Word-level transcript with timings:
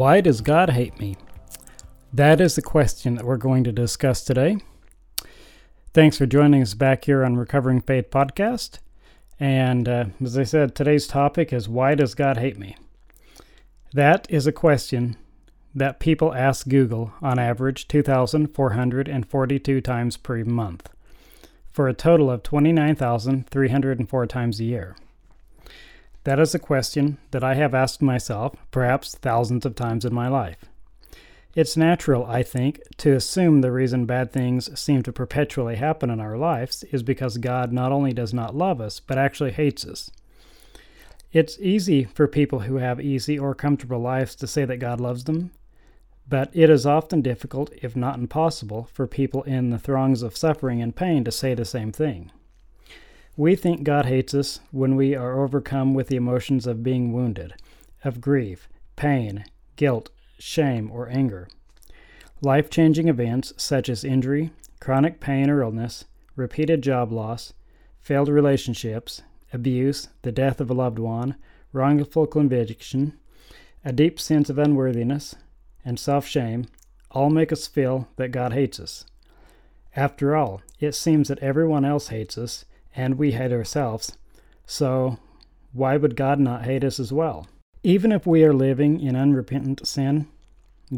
Why 0.00 0.22
does 0.22 0.40
God 0.40 0.70
hate 0.70 0.98
me? 0.98 1.18
That 2.10 2.40
is 2.40 2.56
the 2.56 2.62
question 2.62 3.16
that 3.16 3.26
we're 3.26 3.36
going 3.36 3.64
to 3.64 3.70
discuss 3.70 4.24
today. 4.24 4.56
Thanks 5.92 6.16
for 6.16 6.24
joining 6.24 6.62
us 6.62 6.72
back 6.72 7.04
here 7.04 7.22
on 7.22 7.36
Recovering 7.36 7.82
Faith 7.82 8.08
Podcast. 8.08 8.78
And 9.38 9.86
uh, 9.86 10.06
as 10.24 10.38
I 10.38 10.44
said, 10.44 10.74
today's 10.74 11.06
topic 11.06 11.52
is 11.52 11.68
Why 11.68 11.94
does 11.94 12.14
God 12.14 12.38
hate 12.38 12.58
me? 12.58 12.78
That 13.92 14.26
is 14.30 14.46
a 14.46 14.52
question 14.52 15.18
that 15.74 16.00
people 16.00 16.32
ask 16.32 16.66
Google 16.66 17.12
on 17.20 17.38
average 17.38 17.86
2,442 17.86 19.80
times 19.82 20.16
per 20.16 20.44
month, 20.44 20.88
for 21.70 21.88
a 21.88 21.92
total 21.92 22.30
of 22.30 22.42
29,304 22.42 24.26
times 24.26 24.60
a 24.60 24.64
year. 24.64 24.96
That 26.24 26.38
is 26.38 26.54
a 26.54 26.58
question 26.58 27.18
that 27.30 27.42
I 27.42 27.54
have 27.54 27.74
asked 27.74 28.02
myself 28.02 28.54
perhaps 28.70 29.14
thousands 29.14 29.64
of 29.64 29.74
times 29.74 30.04
in 30.04 30.14
my 30.14 30.28
life. 30.28 30.66
It's 31.54 31.76
natural, 31.76 32.26
I 32.26 32.42
think, 32.42 32.80
to 32.98 33.14
assume 33.14 33.60
the 33.60 33.72
reason 33.72 34.06
bad 34.06 34.32
things 34.32 34.78
seem 34.78 35.02
to 35.02 35.12
perpetually 35.12 35.76
happen 35.76 36.10
in 36.10 36.20
our 36.20 36.36
lives 36.36 36.84
is 36.92 37.02
because 37.02 37.38
God 37.38 37.72
not 37.72 37.90
only 37.90 38.12
does 38.12 38.32
not 38.32 38.54
love 38.54 38.80
us, 38.80 39.00
but 39.00 39.18
actually 39.18 39.50
hates 39.50 39.84
us. 39.84 40.10
It's 41.32 41.58
easy 41.58 42.04
for 42.04 42.28
people 42.28 42.60
who 42.60 42.76
have 42.76 43.00
easy 43.00 43.38
or 43.38 43.54
comfortable 43.54 44.00
lives 44.00 44.34
to 44.36 44.46
say 44.46 44.64
that 44.64 44.76
God 44.76 45.00
loves 45.00 45.24
them, 45.24 45.50
but 46.28 46.50
it 46.52 46.70
is 46.70 46.86
often 46.86 47.22
difficult, 47.22 47.72
if 47.82 47.96
not 47.96 48.18
impossible, 48.18 48.88
for 48.92 49.06
people 49.06 49.42
in 49.44 49.70
the 49.70 49.78
throngs 49.78 50.22
of 50.22 50.36
suffering 50.36 50.80
and 50.80 50.94
pain 50.94 51.24
to 51.24 51.32
say 51.32 51.54
the 51.54 51.64
same 51.64 51.90
thing. 51.90 52.30
We 53.36 53.54
think 53.56 53.84
God 53.84 54.06
hates 54.06 54.34
us 54.34 54.60
when 54.70 54.96
we 54.96 55.14
are 55.14 55.42
overcome 55.42 55.94
with 55.94 56.08
the 56.08 56.16
emotions 56.16 56.66
of 56.66 56.82
being 56.82 57.12
wounded, 57.12 57.54
of 58.04 58.20
grief, 58.20 58.68
pain, 58.96 59.44
guilt, 59.76 60.10
shame, 60.38 60.90
or 60.90 61.08
anger. 61.08 61.48
Life 62.42 62.70
changing 62.70 63.08
events 63.08 63.52
such 63.56 63.88
as 63.88 64.04
injury, 64.04 64.50
chronic 64.80 65.20
pain 65.20 65.48
or 65.48 65.62
illness, 65.62 66.04
repeated 66.36 66.82
job 66.82 67.12
loss, 67.12 67.52
failed 67.98 68.28
relationships, 68.28 69.22
abuse, 69.52 70.08
the 70.22 70.32
death 70.32 70.60
of 70.60 70.70
a 70.70 70.74
loved 70.74 70.98
one, 70.98 71.36
wrongful 71.72 72.26
conviction, 72.26 73.12
a 73.84 73.92
deep 73.92 74.18
sense 74.18 74.50
of 74.50 74.58
unworthiness, 74.58 75.34
and 75.84 75.98
self 75.98 76.26
shame 76.26 76.66
all 77.10 77.30
make 77.30 77.52
us 77.52 77.66
feel 77.66 78.08
that 78.16 78.32
God 78.32 78.52
hates 78.52 78.80
us. 78.80 79.04
After 79.96 80.36
all, 80.36 80.62
it 80.78 80.94
seems 80.94 81.28
that 81.28 81.38
everyone 81.40 81.84
else 81.84 82.08
hates 82.08 82.38
us 82.38 82.64
and 82.94 83.18
we 83.18 83.32
hate 83.32 83.52
ourselves. 83.52 84.16
So, 84.66 85.18
why 85.72 85.96
would 85.96 86.16
God 86.16 86.38
not 86.38 86.64
hate 86.64 86.84
us 86.84 86.98
as 86.98 87.12
well? 87.12 87.46
Even 87.82 88.12
if 88.12 88.26
we 88.26 88.44
are 88.44 88.52
living 88.52 89.00
in 89.00 89.16
unrepentant 89.16 89.86
sin, 89.86 90.28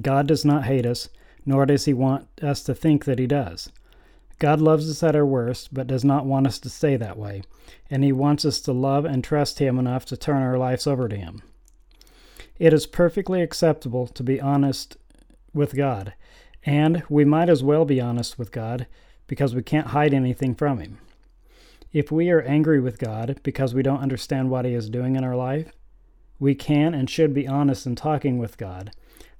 God 0.00 0.26
does 0.26 0.44
not 0.44 0.64
hate 0.64 0.86
us, 0.86 1.08
nor 1.44 1.66
does 1.66 1.84
He 1.84 1.92
want 1.92 2.28
us 2.42 2.62
to 2.64 2.74
think 2.74 3.04
that 3.04 3.18
He 3.18 3.26
does. 3.26 3.70
God 4.39 4.61
loves 4.61 4.90
us 4.90 5.02
at 5.02 5.14
our 5.14 5.27
worst, 5.27 5.72
but 5.72 5.86
does 5.86 6.05
not 6.05 6.27
want 6.27 6.46
us 6.46 6.58
to 6.61 6.70
stay 6.70 6.96
that 6.96 7.18
way, 7.18 7.42
and 7.90 8.02
He 8.02 8.12
wants 8.12 8.44
us 8.44 8.61
to 8.62 8.72
love 8.72 9.05
and 9.05 9.22
trust 9.22 9.58
Him 9.58 9.78
enough 9.78 10.05
to 10.06 10.17
turn 10.17 10.42
our 10.42 10.58
lives 10.58 10.86
over 10.86 11.08
to 11.08 11.17
Him. 11.17 11.42
It 12.58 12.72
is 12.72 12.86
perfectly 12.86 13.42
acceptable 13.42 14.06
to 14.08 14.22
be 14.22 14.40
honest 14.40 14.96
with 15.55 15.77
God, 15.77 16.14
and 16.64 17.02
we 17.08 17.24
might 17.24 17.48
as 17.48 17.62
well 17.62 17.84
be 17.84 18.00
honest 18.00 18.38
with 18.38 18.50
God 18.50 18.86
because 19.27 19.55
we 19.55 19.62
can't 19.62 19.88
hide 19.88 20.14
anything 20.14 20.55
from 20.55 20.80
Him. 20.80 20.98
If 21.92 22.11
we 22.11 22.30
are 22.30 22.41
angry 22.41 22.80
with 22.80 22.98
God 22.98 23.39
because 23.42 23.75
we 23.75 23.83
don't 23.83 24.01
understand 24.01 24.51
what 24.51 24.64
He 24.64 24.73
is 24.73 24.89
doing 24.89 25.14
in 25.14 25.25
our 25.25 25.36
life, 25.36 25.73
we 26.39 26.55
can 26.55 26.95
and 26.95 27.08
should 27.08 27.35
be 27.35 27.47
honest 27.47 27.86
in 27.86 27.97
talking 27.97 28.39
with 28.39 28.57
God, 28.57 28.92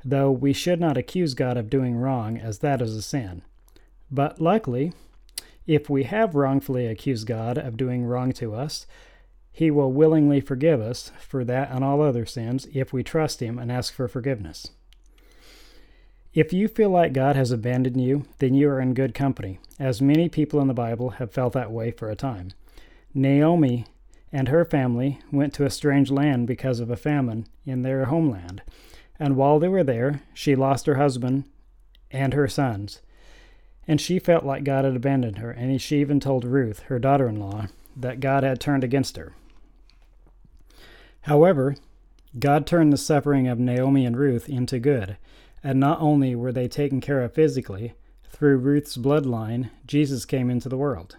though 0.05 0.31
we 0.31 0.53
should 0.53 0.79
not 0.79 0.99
accuse 0.99 1.33
God 1.33 1.57
of 1.57 1.71
doing 1.71 1.97
wrong, 1.97 2.37
as 2.37 2.59
that 2.59 2.83
is 2.83 2.95
a 2.95 3.03
sin. 3.03 3.43
But 4.11 4.41
luckily, 4.41 4.93
if 5.67 5.89
we 5.89 6.05
have 6.05 6.35
wrongfully 6.35 6.87
accused 6.87 7.27
God 7.27 7.57
of 7.57 7.79
doing 7.79 8.05
wrong 8.05 8.33
to 8.33 8.55
us, 8.55 8.87
He 9.51 9.71
will 9.71 9.91
willingly 9.91 10.43
forgive 10.43 10.81
us 10.81 11.11
for 11.21 11.45
that 11.45 11.71
and 11.71 11.83
all 11.83 12.03
other 12.03 12.27
sins 12.27 12.69
if 12.75 12.93
we 12.93 13.03
trust 13.03 13.41
Him 13.41 13.59
and 13.59 13.73
ask 13.73 13.95
for 13.95 14.09
forgiveness. 14.09 14.69
If 16.35 16.51
you 16.55 16.67
feel 16.67 16.89
like 16.89 17.13
God 17.13 17.37
has 17.37 17.51
abandoned 17.51 18.01
you, 18.01 18.25
then 18.39 18.55
you 18.55 18.71
are 18.71 18.81
in 18.81 18.95
good 18.95 19.15
company, 19.15 19.59
as 19.79 20.01
many 20.01 20.31
people 20.31 20.61
in 20.63 20.67
the 20.67 20.73
Bible 20.73 21.11
have 21.11 21.31
felt 21.31 21.53
that 21.53 21.71
way 21.71 21.91
for 21.91 22.09
a 22.09 22.17
time. 22.17 22.53
Naomi 23.13 23.85
and 24.33 24.49
her 24.49 24.65
family 24.65 25.19
went 25.31 25.53
to 25.55 25.67
a 25.67 25.71
strange 25.71 26.11
land 26.11 26.47
because 26.47 26.81
of 26.81 26.89
a 26.89 26.97
famine 26.97 27.47
in 27.67 27.83
their 27.83 28.07
homeland, 28.07 28.63
and 29.19 29.37
while 29.37 29.59
they 29.59 29.69
were 29.69 29.85
there, 29.85 30.23
she 30.33 30.57
lost 30.57 30.87
her 30.87 30.95
husband 30.95 31.45
and 32.11 32.33
her 32.33 32.49
sons. 32.49 33.03
And 33.87 34.01
she 34.01 34.19
felt 34.19 34.43
like 34.43 34.65
God 34.65 34.87
had 34.87 34.97
abandoned 34.97 35.37
her, 35.37 35.51
and 35.51 35.83
she 35.83 36.01
even 36.01 36.19
told 36.19 36.47
Ruth, 36.47 36.81
her 36.85 36.99
daughter 36.99 37.29
in 37.29 37.39
law, 37.39 37.67
that 37.95 38.21
God 38.21 38.43
had 38.43 38.59
turned 38.59 38.85
against 38.85 39.19
her. 39.19 39.35
However, 41.23 41.77
God 42.39 42.67
turned 42.67 42.91
the 42.91 42.97
suffering 42.97 43.49
of 43.49 43.59
Naomi 43.59 44.07
and 44.07 44.17
Ruth 44.17 44.49
into 44.49 44.79
good 44.79 45.19
and 45.63 45.79
not 45.79 46.01
only 46.01 46.35
were 46.35 46.53
they 46.53 46.69
taken 46.69 47.01
care 47.01 47.23
of 47.23 47.35
physically, 47.35 47.95
through 48.29 48.57
Ruth's 48.57 48.97
bloodline, 48.97 49.71
Jesus 49.87 50.25
came 50.25 50.51
into 50.51 50.69
the 50.69 50.77
world. 50.77 51.17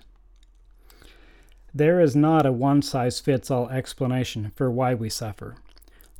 There 1.73 1.99
is 1.99 2.15
not 2.15 2.45
a 2.45 2.51
one 2.51 2.81
size 2.81 3.19
fits 3.19 3.49
all 3.49 3.69
explanation 3.69 4.51
for 4.55 4.69
why 4.69 4.93
we 4.93 5.09
suffer, 5.09 5.55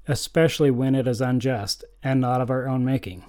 especially 0.07 0.71
when 0.71 0.95
it 0.95 1.07
is 1.07 1.21
unjust 1.21 1.83
and 2.01 2.21
not 2.21 2.41
of 2.41 2.49
our 2.49 2.67
own 2.67 2.83
making. 2.83 3.23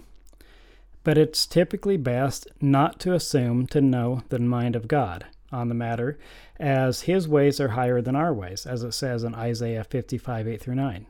But 1.03 1.19
it's 1.19 1.47
typically 1.47 1.99
best 1.99 2.47
not 2.61 2.99
to 3.01 3.13
assume 3.13 3.67
to 3.69 3.81
know 3.81 4.23
the 4.31 4.39
mind 4.39 4.75
of 4.75 4.89
God 4.89 5.27
on 5.53 5.69
the 5.69 5.75
matter, 5.75 6.19
as 6.59 7.03
his 7.03 7.29
ways 7.29 7.61
are 7.61 7.69
higher 7.69 8.01
than 8.01 8.17
our 8.17 8.33
ways, 8.33 8.65
as 8.67 8.83
it 8.83 8.93
says 8.93 9.23
in 9.23 9.35
Isaiah 9.35 9.85
55 9.85 10.49
8 10.49 10.61
through 10.61 10.77
9. 10.77 11.07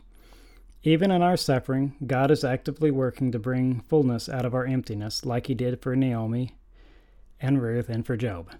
Even 0.86 1.10
in 1.10 1.22
our 1.22 1.38
suffering, 1.38 1.94
God 2.06 2.30
is 2.30 2.44
actively 2.44 2.90
working 2.90 3.32
to 3.32 3.38
bring 3.38 3.80
fullness 3.80 4.28
out 4.28 4.44
of 4.44 4.54
our 4.54 4.66
emptiness, 4.66 5.24
like 5.24 5.46
He 5.46 5.54
did 5.54 5.80
for 5.80 5.96
Naomi 5.96 6.56
and 7.40 7.62
Ruth 7.62 7.88
and 7.88 8.04
for 8.04 8.18
Job. 8.18 8.50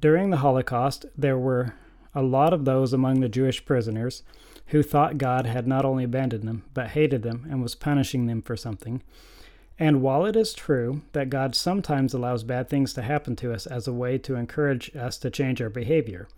During 0.00 0.30
the 0.30 0.38
Holocaust, 0.38 1.04
there 1.16 1.36
were 1.36 1.74
a 2.14 2.22
lot 2.22 2.54
of 2.54 2.64
those 2.64 2.94
among 2.94 3.20
the 3.20 3.28
Jewish 3.28 3.66
prisoners 3.66 4.22
who 4.68 4.82
thought 4.82 5.18
God 5.18 5.44
had 5.44 5.66
not 5.66 5.84
only 5.84 6.04
abandoned 6.04 6.44
them, 6.44 6.64
but 6.72 6.88
hated 6.88 7.22
them 7.22 7.46
and 7.50 7.62
was 7.62 7.74
punishing 7.74 8.26
them 8.26 8.40
for 8.40 8.56
something. 8.56 9.02
And 9.78 10.00
while 10.00 10.24
it 10.24 10.36
is 10.36 10.54
true 10.54 11.02
that 11.12 11.28
God 11.28 11.54
sometimes 11.54 12.14
allows 12.14 12.44
bad 12.44 12.70
things 12.70 12.94
to 12.94 13.02
happen 13.02 13.36
to 13.36 13.52
us 13.52 13.66
as 13.66 13.86
a 13.86 13.92
way 13.92 14.16
to 14.18 14.36
encourage 14.36 14.96
us 14.96 15.18
to 15.18 15.30
change 15.30 15.60
our 15.60 15.68
behavior, 15.68 16.28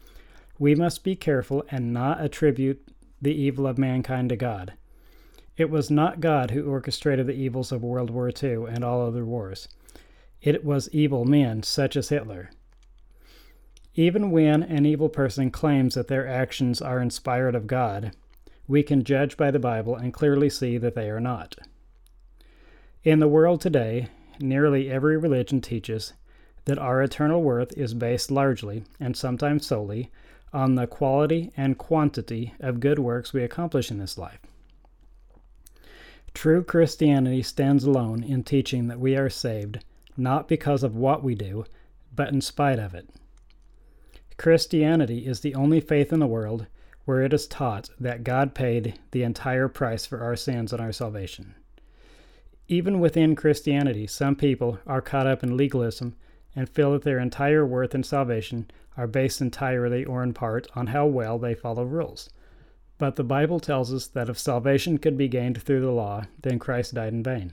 we 0.59 0.75
must 0.75 1.05
be 1.05 1.15
careful 1.15 1.65
and 1.71 1.93
not 1.93 2.21
attribute 2.21 2.83
the 3.21 3.35
evil 3.35 3.67
of 3.67 3.79
mankind 3.79 4.29
to 4.29 4.37
God. 4.37 4.75
It 5.57 5.71
was 5.71 5.91
not 5.91 6.21
God 6.21 6.53
who 6.53 6.71
orchestrated 6.71 7.27
the 7.27 7.35
evils 7.35 7.73
of 7.73 7.83
World 7.83 8.11
War 8.11 8.31
II 8.31 8.67
and 8.69 8.85
all 8.85 9.05
other 9.05 9.25
wars. 9.25 9.69
It 10.41 10.65
was 10.65 10.89
evil 10.93 11.25
men, 11.25 11.65
such 11.65 11.97
as 11.97 12.11
Hitler. 12.11 12.51
Even 13.95 14.31
when 14.31 14.63
an 14.63 14.87
evil 14.87 15.09
person 15.09 15.51
claims 15.51 15.95
that 15.95 16.07
their 16.07 16.29
actions 16.29 16.81
are 16.81 17.01
inspired 17.01 17.57
of 17.57 17.67
God, 17.67 18.13
we 18.69 18.85
can 18.85 19.03
judge 19.03 19.37
by 19.37 19.51
the 19.51 19.59
Bible 19.59 19.97
and 19.97 20.15
clearly 20.15 20.49
see 20.49 20.79
that 20.79 20.95
they 20.95 21.11
are 21.11 21.19
not. 21.19 21.57
In 23.03 23.19
the 23.19 23.27
world 23.27 23.61
today, 23.61 24.09
nearly 24.39 24.89
every 24.89 25.17
religion 25.17 25.61
teaches 25.61 26.13
that 26.67 26.79
our 26.79 27.03
eternal 27.03 27.43
worth 27.43 27.77
is 27.77 27.95
based 27.95 28.31
largely, 28.31 28.85
and 29.01 29.17
sometimes 29.17 29.67
solely, 29.67 30.13
on 30.53 30.75
the 30.75 30.87
quality 30.87 31.53
and 31.57 31.79
quantity 31.79 32.55
of 32.61 32.81
good 32.81 32.99
works 32.99 33.33
we 33.33 33.43
accomplish 33.43 33.91
in 33.91 33.99
this 33.99 34.17
life. 34.19 34.41
True 36.35 36.63
Christianity 36.63 37.43
stands 37.43 37.85
alone 37.85 38.23
in 38.23 38.45
teaching 38.45 38.89
that 38.89 39.01
we 39.01 39.17
are 39.17 39.31
saved 39.31 39.85
not 40.17 40.49
because 40.49 40.83
of 40.83 40.97
what 40.97 41.23
we 41.23 41.35
do, 41.35 41.65
but 42.15 42.29
in 42.29 42.41
spite 42.41 42.79
of 42.79 42.95
it. 42.95 43.09
Christianity 44.37 45.27
is 45.27 45.41
the 45.41 45.55
only 45.55 45.81
faith 45.81 46.13
in 46.13 46.21
the 46.21 46.27
world 46.27 46.67
where 47.05 47.23
it 47.23 47.33
is 47.33 47.47
taught 47.47 47.91
that 47.99 48.25
God 48.25 48.55
paid 48.55 48.99
the 49.13 49.23
entire 49.23 49.69
price 49.69 50.05
for 50.05 50.21
our 50.21 50.37
sins 50.37 50.73
and 50.73 50.81
our 50.81 50.93
salvation. 50.93 51.55
Even 52.69 53.01
within 53.01 53.35
Christianity, 53.35 54.07
some 54.07 54.37
people 54.37 54.79
are 54.87 55.01
caught 55.01 55.27
up 55.27 55.43
in 55.43 55.57
legalism 55.57 56.15
and 56.59 56.69
feel 56.69 56.91
that 56.91 57.03
their 57.03 57.21
entire 57.21 57.65
worth 57.65 57.95
and 57.95 58.05
salvation 58.05 58.69
are 58.97 59.07
based 59.07 59.41
entirely 59.41 60.05
or 60.05 60.25
in 60.25 60.35
part 60.35 60.67
on 60.75 60.89
how 60.89 61.07
well 61.07 61.39
they 61.39 61.55
follow 61.55 61.85
rules. 61.85 62.31
But 62.99 63.15
the 63.15 63.23
Bible 63.23 63.61
tells 63.61 63.95
us 63.95 64.09
that 64.09 64.29
if 64.29 64.37
salvation 64.37 64.99
could 64.99 65.17
be 65.17 65.29
gained 65.29 65.63
through 65.63 65.83
the 65.83 65.93
law, 65.93 66.25
then 66.43 66.59
Christ 66.59 66.95
died 66.95 67.13
in 67.13 67.23
vain. 67.23 67.53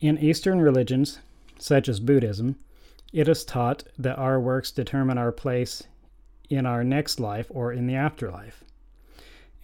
In 0.00 0.18
Eastern 0.18 0.60
religions, 0.60 1.20
such 1.60 1.88
as 1.88 2.00
Buddhism, 2.00 2.56
it 3.12 3.28
is 3.28 3.44
taught 3.44 3.84
that 3.96 4.18
our 4.18 4.40
works 4.40 4.72
determine 4.72 5.16
our 5.16 5.30
place 5.30 5.84
in 6.48 6.66
our 6.66 6.82
next 6.82 7.20
life 7.20 7.46
or 7.50 7.72
in 7.72 7.86
the 7.86 7.94
afterlife. 7.94 8.64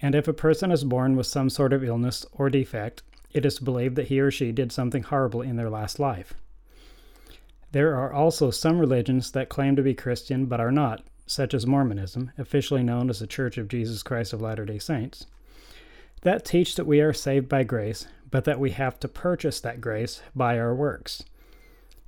And 0.00 0.14
if 0.14 0.28
a 0.28 0.32
person 0.32 0.70
is 0.70 0.84
born 0.84 1.16
with 1.16 1.26
some 1.26 1.50
sort 1.50 1.72
of 1.72 1.82
illness 1.82 2.24
or 2.30 2.50
defect, 2.50 3.02
it 3.32 3.44
is 3.44 3.58
believed 3.58 3.96
that 3.96 4.06
he 4.06 4.20
or 4.20 4.30
she 4.30 4.52
did 4.52 4.70
something 4.70 5.02
horrible 5.02 5.42
in 5.42 5.56
their 5.56 5.70
last 5.70 5.98
life. 5.98 6.32
There 7.76 7.94
are 7.94 8.10
also 8.10 8.50
some 8.50 8.78
religions 8.78 9.32
that 9.32 9.50
claim 9.50 9.76
to 9.76 9.82
be 9.82 9.92
Christian 9.92 10.46
but 10.46 10.60
are 10.60 10.72
not, 10.72 11.02
such 11.26 11.52
as 11.52 11.66
Mormonism, 11.66 12.32
officially 12.38 12.82
known 12.82 13.10
as 13.10 13.18
the 13.18 13.26
Church 13.26 13.58
of 13.58 13.68
Jesus 13.68 14.02
Christ 14.02 14.32
of 14.32 14.40
Latter 14.40 14.64
day 14.64 14.78
Saints, 14.78 15.26
that 16.22 16.46
teach 16.46 16.76
that 16.76 16.86
we 16.86 17.02
are 17.02 17.12
saved 17.12 17.50
by 17.50 17.64
grace, 17.64 18.08
but 18.30 18.46
that 18.46 18.58
we 18.58 18.70
have 18.70 18.98
to 19.00 19.08
purchase 19.08 19.60
that 19.60 19.82
grace 19.82 20.22
by 20.34 20.58
our 20.58 20.74
works. 20.74 21.22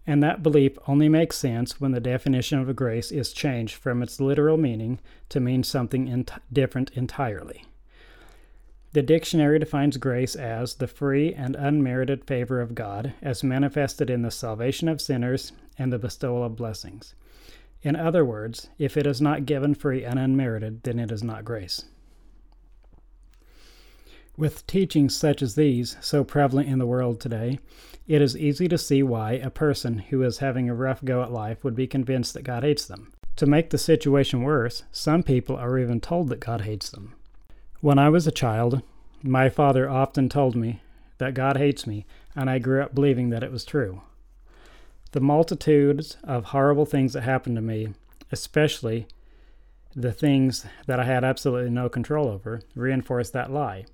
And 0.06 0.22
that 0.22 0.42
belief 0.42 0.78
only 0.86 1.10
makes 1.10 1.36
sense 1.36 1.78
when 1.78 1.92
the 1.92 2.00
definition 2.00 2.58
of 2.58 2.70
a 2.70 2.72
grace 2.72 3.12
is 3.12 3.34
changed 3.34 3.74
from 3.74 4.02
its 4.02 4.22
literal 4.22 4.56
meaning 4.56 5.00
to 5.28 5.38
mean 5.38 5.62
something 5.62 6.08
ent- 6.08 6.32
different 6.50 6.92
entirely. 6.94 7.66
The 8.98 9.02
dictionary 9.02 9.60
defines 9.60 9.96
grace 9.96 10.34
as 10.34 10.74
the 10.74 10.88
free 10.88 11.32
and 11.32 11.54
unmerited 11.54 12.24
favor 12.24 12.60
of 12.60 12.74
God, 12.74 13.14
as 13.22 13.44
manifested 13.44 14.10
in 14.10 14.22
the 14.22 14.30
salvation 14.32 14.88
of 14.88 15.00
sinners 15.00 15.52
and 15.78 15.92
the 15.92 16.00
bestowal 16.00 16.42
of 16.42 16.56
blessings. 16.56 17.14
In 17.80 17.94
other 17.94 18.24
words, 18.24 18.70
if 18.76 18.96
it 18.96 19.06
is 19.06 19.20
not 19.20 19.46
given 19.46 19.76
free 19.76 20.02
and 20.02 20.18
unmerited, 20.18 20.82
then 20.82 20.98
it 20.98 21.12
is 21.12 21.22
not 21.22 21.44
grace. 21.44 21.84
With 24.36 24.66
teachings 24.66 25.16
such 25.16 25.42
as 25.42 25.54
these 25.54 25.96
so 26.00 26.24
prevalent 26.24 26.68
in 26.68 26.80
the 26.80 26.84
world 26.84 27.20
today, 27.20 27.60
it 28.08 28.20
is 28.20 28.36
easy 28.36 28.66
to 28.66 28.76
see 28.76 29.04
why 29.04 29.34
a 29.34 29.48
person 29.48 29.98
who 29.98 30.24
is 30.24 30.38
having 30.38 30.68
a 30.68 30.74
rough 30.74 31.04
go 31.04 31.22
at 31.22 31.30
life 31.30 31.62
would 31.62 31.76
be 31.76 31.86
convinced 31.86 32.34
that 32.34 32.42
God 32.42 32.64
hates 32.64 32.86
them. 32.86 33.12
To 33.36 33.46
make 33.46 33.70
the 33.70 33.78
situation 33.78 34.42
worse, 34.42 34.82
some 34.90 35.22
people 35.22 35.54
are 35.54 35.78
even 35.78 36.00
told 36.00 36.30
that 36.30 36.40
God 36.40 36.62
hates 36.62 36.90
them. 36.90 37.14
When 37.80 37.96
I 37.96 38.08
was 38.08 38.26
a 38.26 38.32
child, 38.32 38.82
my 39.22 39.48
father 39.48 39.88
often 39.88 40.28
told 40.28 40.56
me 40.56 40.80
that 41.18 41.34
God 41.34 41.56
hates 41.56 41.86
me, 41.86 42.06
and 42.34 42.50
I 42.50 42.58
grew 42.58 42.82
up 42.82 42.92
believing 42.92 43.30
that 43.30 43.44
it 43.44 43.52
was 43.52 43.64
true. 43.64 44.02
The 45.12 45.20
multitudes 45.20 46.16
of 46.24 46.46
horrible 46.46 46.86
things 46.86 47.12
that 47.12 47.22
happened 47.22 47.54
to 47.54 47.62
me, 47.62 47.94
especially 48.32 49.06
the 49.94 50.10
things 50.10 50.66
that 50.88 50.98
I 50.98 51.04
had 51.04 51.22
absolutely 51.22 51.70
no 51.70 51.88
control 51.88 52.26
over, 52.26 52.62
reinforced 52.74 53.32
that 53.34 53.52
lie. 53.52 53.86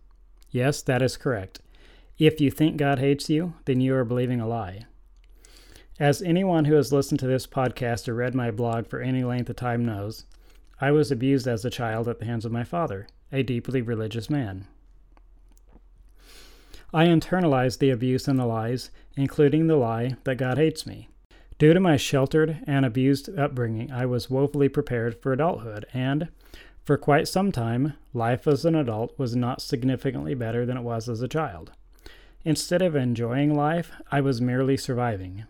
Yes, 0.50 0.80
that 0.80 1.02
is 1.02 1.18
correct. 1.18 1.60
If 2.18 2.40
you 2.40 2.50
think 2.50 2.78
God 2.78 3.00
hates 3.00 3.28
you, 3.28 3.52
then 3.66 3.82
you 3.82 3.94
are 3.96 4.04
believing 4.04 4.40
a 4.40 4.48
lie. 4.48 4.86
As 6.00 6.22
anyone 6.22 6.64
who 6.64 6.74
has 6.74 6.90
listened 6.90 7.20
to 7.20 7.26
this 7.26 7.46
podcast 7.46 8.08
or 8.08 8.14
read 8.14 8.34
my 8.34 8.50
blog 8.50 8.86
for 8.86 9.00
any 9.00 9.22
length 9.24 9.50
of 9.50 9.56
time 9.56 9.84
knows, 9.84 10.24
I 10.80 10.90
was 10.90 11.12
abused 11.12 11.46
as 11.46 11.66
a 11.66 11.70
child 11.70 12.08
at 12.08 12.18
the 12.18 12.24
hands 12.24 12.46
of 12.46 12.50
my 12.50 12.64
father, 12.64 13.08
a 13.34 13.42
deeply 13.42 13.82
religious 13.82 14.30
man. 14.30 14.66
I 16.92 17.06
internalized 17.06 17.78
the 17.78 17.90
abuse 17.90 18.28
and 18.28 18.38
the 18.38 18.46
lies, 18.46 18.90
including 19.16 19.66
the 19.66 19.76
lie 19.76 20.16
that 20.22 20.36
God 20.36 20.56
hates 20.56 20.86
me. 20.86 21.08
Due 21.58 21.74
to 21.74 21.80
my 21.80 21.96
sheltered 21.96 22.60
and 22.66 22.86
abused 22.86 23.36
upbringing, 23.36 23.90
I 23.90 24.06
was 24.06 24.30
woefully 24.30 24.68
prepared 24.68 25.20
for 25.20 25.32
adulthood, 25.32 25.86
and 25.92 26.28
for 26.84 26.96
quite 26.96 27.26
some 27.26 27.50
time, 27.50 27.94
life 28.12 28.46
as 28.46 28.64
an 28.64 28.76
adult 28.76 29.18
was 29.18 29.34
not 29.34 29.60
significantly 29.60 30.34
better 30.34 30.64
than 30.64 30.76
it 30.76 30.82
was 30.82 31.08
as 31.08 31.20
a 31.20 31.28
child. 31.28 31.72
Instead 32.44 32.82
of 32.82 32.94
enjoying 32.94 33.54
life, 33.54 33.90
I 34.12 34.20
was 34.20 34.40
merely 34.40 34.76
surviving. 34.76 35.44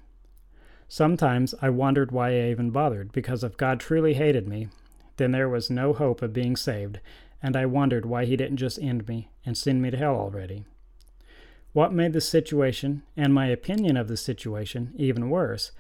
Sometimes 0.89 1.55
I 1.61 1.69
wondered 1.71 2.13
why 2.13 2.31
I 2.31 2.51
even 2.51 2.71
bothered, 2.71 3.13
because 3.13 3.45
if 3.45 3.57
God 3.57 3.81
truly 3.81 4.15
hated 4.15 4.49
me, 4.49 4.69
then 5.17 5.33
there 5.33 5.49
was 5.49 5.71
no 5.71 5.93
hope 5.93 6.23
of 6.23 6.33
being 6.33 6.57
saved, 6.57 7.01
and 7.45 7.57
I 7.57 7.67
wondered 7.67 8.07
why 8.07 8.25
He 8.25 8.39
didn't 8.39 8.57
just 8.57 8.79
end 8.79 9.07
me 9.07 9.29
and 9.45 9.55
send 9.55 9.83
me 9.83 9.91
to 9.91 9.99
hell 9.99 10.15
already. 10.15 10.65
What 11.75 11.93
made 11.93 12.15
the 12.15 12.21
situation, 12.23 13.03
and 13.19 13.35
my 13.35 13.49
opinion 13.49 13.99
of 13.99 14.09
the 14.09 14.17
situation, 14.17 14.95
even 14.97 15.29
worse 15.29 15.71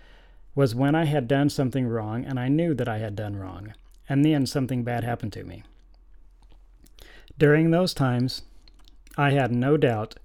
was 0.55 0.75
when 0.75 0.95
I 0.95 1.07
had 1.07 1.27
done 1.27 1.49
something 1.49 1.87
wrong 1.87 2.23
and 2.27 2.39
I 2.39 2.49
knew 2.49 2.75
that 2.75 2.87
I 2.87 2.99
had 2.99 3.17
done 3.17 3.37
wrong, 3.37 3.73
and 4.11 4.23
then 4.23 4.45
something 4.45 4.85
bad 4.85 5.05
happened 5.05 5.33
to 5.33 5.43
me. 5.43 5.63
During 7.39 7.71
those 7.71 7.95
times, 7.95 8.43
I 9.17 9.31
had 9.31 9.51
no 9.51 9.79
doubt 9.79 10.17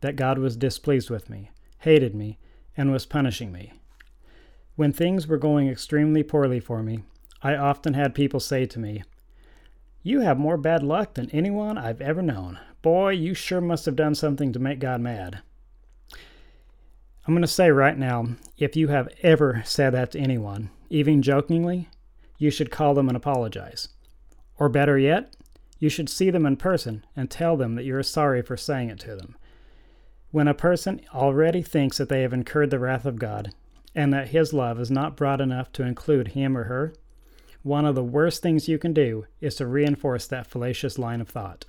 that 0.00 0.16
God 0.16 0.38
was 0.38 0.56
displeased 0.56 1.10
with 1.10 1.28
me, 1.28 1.50
hated 1.80 2.14
me, 2.14 2.38
and 2.74 2.90
was 2.90 3.04
punishing 3.04 3.52
me. 3.52 3.74
When 4.76 4.94
things 4.94 5.26
were 5.26 5.36
going 5.36 5.68
extremely 5.68 6.22
poorly 6.22 6.58
for 6.58 6.82
me, 6.82 7.00
I 7.42 7.54
often 7.54 7.92
had 7.92 8.14
people 8.14 8.40
say 8.40 8.64
to 8.64 8.78
me, 8.78 9.02
You 10.06 10.20
have 10.20 10.38
more 10.38 10.56
bad 10.56 10.84
luck 10.84 11.14
than 11.14 11.28
anyone 11.30 11.76
I've 11.76 12.00
ever 12.00 12.22
known, 12.22 12.60
Boy, 12.80 13.10
you 13.10 13.34
sure 13.34 13.60
must 13.60 13.86
have 13.86 13.96
done 13.96 14.14
something 14.14 14.52
to 14.52 14.60
make 14.60 14.78
God 14.78 15.00
mad. 15.00 15.40
I'm 17.26 17.34
going 17.34 17.40
to 17.40 17.48
say 17.48 17.72
right 17.72 17.98
now 17.98 18.36
if 18.56 18.76
you 18.76 18.86
have 18.86 19.08
ever 19.24 19.64
said 19.66 19.94
that 19.94 20.12
to 20.12 20.20
anyone, 20.20 20.70
even 20.90 21.22
jokingly, 21.22 21.88
you 22.38 22.52
should 22.52 22.70
call 22.70 22.94
them 22.94 23.08
and 23.08 23.16
apologize. 23.16 23.88
Or 24.60 24.68
better 24.68 24.96
yet, 24.96 25.34
you 25.80 25.88
should 25.88 26.08
see 26.08 26.30
them 26.30 26.46
in 26.46 26.56
person 26.56 27.04
and 27.16 27.28
tell 27.28 27.56
them 27.56 27.74
that 27.74 27.82
you 27.82 27.96
are 27.96 28.04
sorry 28.04 28.42
for 28.42 28.56
saying 28.56 28.90
it 28.90 29.00
to 29.00 29.16
them. 29.16 29.34
When 30.30 30.46
a 30.46 30.54
person 30.54 31.00
already 31.12 31.62
thinks 31.62 31.98
that 31.98 32.08
they 32.08 32.22
have 32.22 32.32
incurred 32.32 32.70
the 32.70 32.78
wrath 32.78 33.06
of 33.06 33.18
God 33.18 33.52
and 33.92 34.12
that 34.12 34.28
His 34.28 34.52
love 34.52 34.78
is 34.78 34.88
not 34.88 35.16
broad 35.16 35.40
enough 35.40 35.72
to 35.72 35.82
include 35.82 36.28
him 36.28 36.56
or 36.56 36.64
her, 36.64 36.94
one 37.66 37.84
of 37.84 37.96
the 37.96 38.04
worst 38.04 38.42
things 38.42 38.68
you 38.68 38.78
can 38.78 38.92
do 38.92 39.26
is 39.40 39.56
to 39.56 39.66
reinforce 39.66 40.28
that 40.28 40.46
fallacious 40.46 40.98
line 40.98 41.20
of 41.20 41.28
thought. 41.28 41.64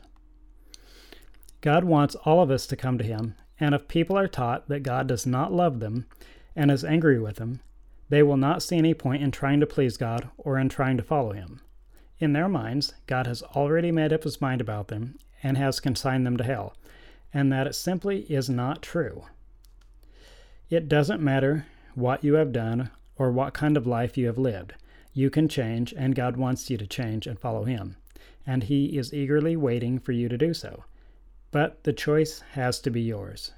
God 1.59 1.83
wants 1.83 2.13
all 2.23 2.43
of 2.43 2.51
us 2.51 2.67
to 2.67 2.75
come 2.75 2.99
to 2.99 3.03
Him, 3.03 3.33
and 3.59 3.73
if 3.73 3.87
people 3.87 4.15
are 4.15 4.27
taught 4.27 4.69
that 4.69 4.83
God 4.83 5.07
does 5.07 5.25
not 5.25 5.51
love 5.51 5.79
them 5.79 6.05
and 6.55 6.69
is 6.69 6.85
angry 6.85 7.19
with 7.19 7.37
them, 7.37 7.61
they 8.09 8.21
will 8.21 8.37
not 8.37 8.61
see 8.61 8.77
any 8.77 8.93
point 8.93 9.23
in 9.23 9.31
trying 9.31 9.59
to 9.59 9.65
please 9.65 9.97
God 9.97 10.29
or 10.37 10.59
in 10.59 10.69
trying 10.69 10.97
to 10.97 11.03
follow 11.03 11.31
Him. 11.31 11.61
In 12.19 12.33
their 12.33 12.47
minds, 12.47 12.93
God 13.07 13.25
has 13.25 13.41
already 13.41 13.91
made 13.91 14.13
up 14.13 14.23
His 14.23 14.39
mind 14.39 14.61
about 14.61 14.89
them 14.89 15.17
and 15.41 15.57
has 15.57 15.79
consigned 15.79 16.27
them 16.27 16.37
to 16.37 16.43
hell, 16.43 16.75
and 17.33 17.51
that 17.51 17.65
it 17.65 17.73
simply 17.73 18.19
is 18.31 18.51
not 18.51 18.83
true. 18.83 19.25
It 20.69 20.87
doesn't 20.87 21.23
matter 21.23 21.65
what 21.95 22.23
you 22.23 22.35
have 22.35 22.51
done 22.51 22.91
or 23.17 23.31
what 23.31 23.55
kind 23.55 23.75
of 23.75 23.87
life 23.87 24.15
you 24.15 24.27
have 24.27 24.37
lived. 24.37 24.75
You 25.17 25.31
can 25.31 25.47
change, 25.47 25.95
and 25.97 26.13
God 26.13 26.37
wants 26.37 26.69
you 26.69 26.77
to 26.77 26.85
change 26.85 27.25
and 27.25 27.39
follow 27.39 27.63
Him, 27.63 27.95
and 28.45 28.61
He 28.61 28.99
is 28.99 29.15
eagerly 29.15 29.55
waiting 29.55 29.97
for 29.97 30.11
you 30.11 30.29
to 30.29 30.37
do 30.37 30.53
so. 30.53 30.83
But 31.49 31.85
the 31.85 31.91
choice 31.91 32.41
has 32.51 32.79
to 32.81 32.91
be 32.91 33.01
yours. 33.01 33.51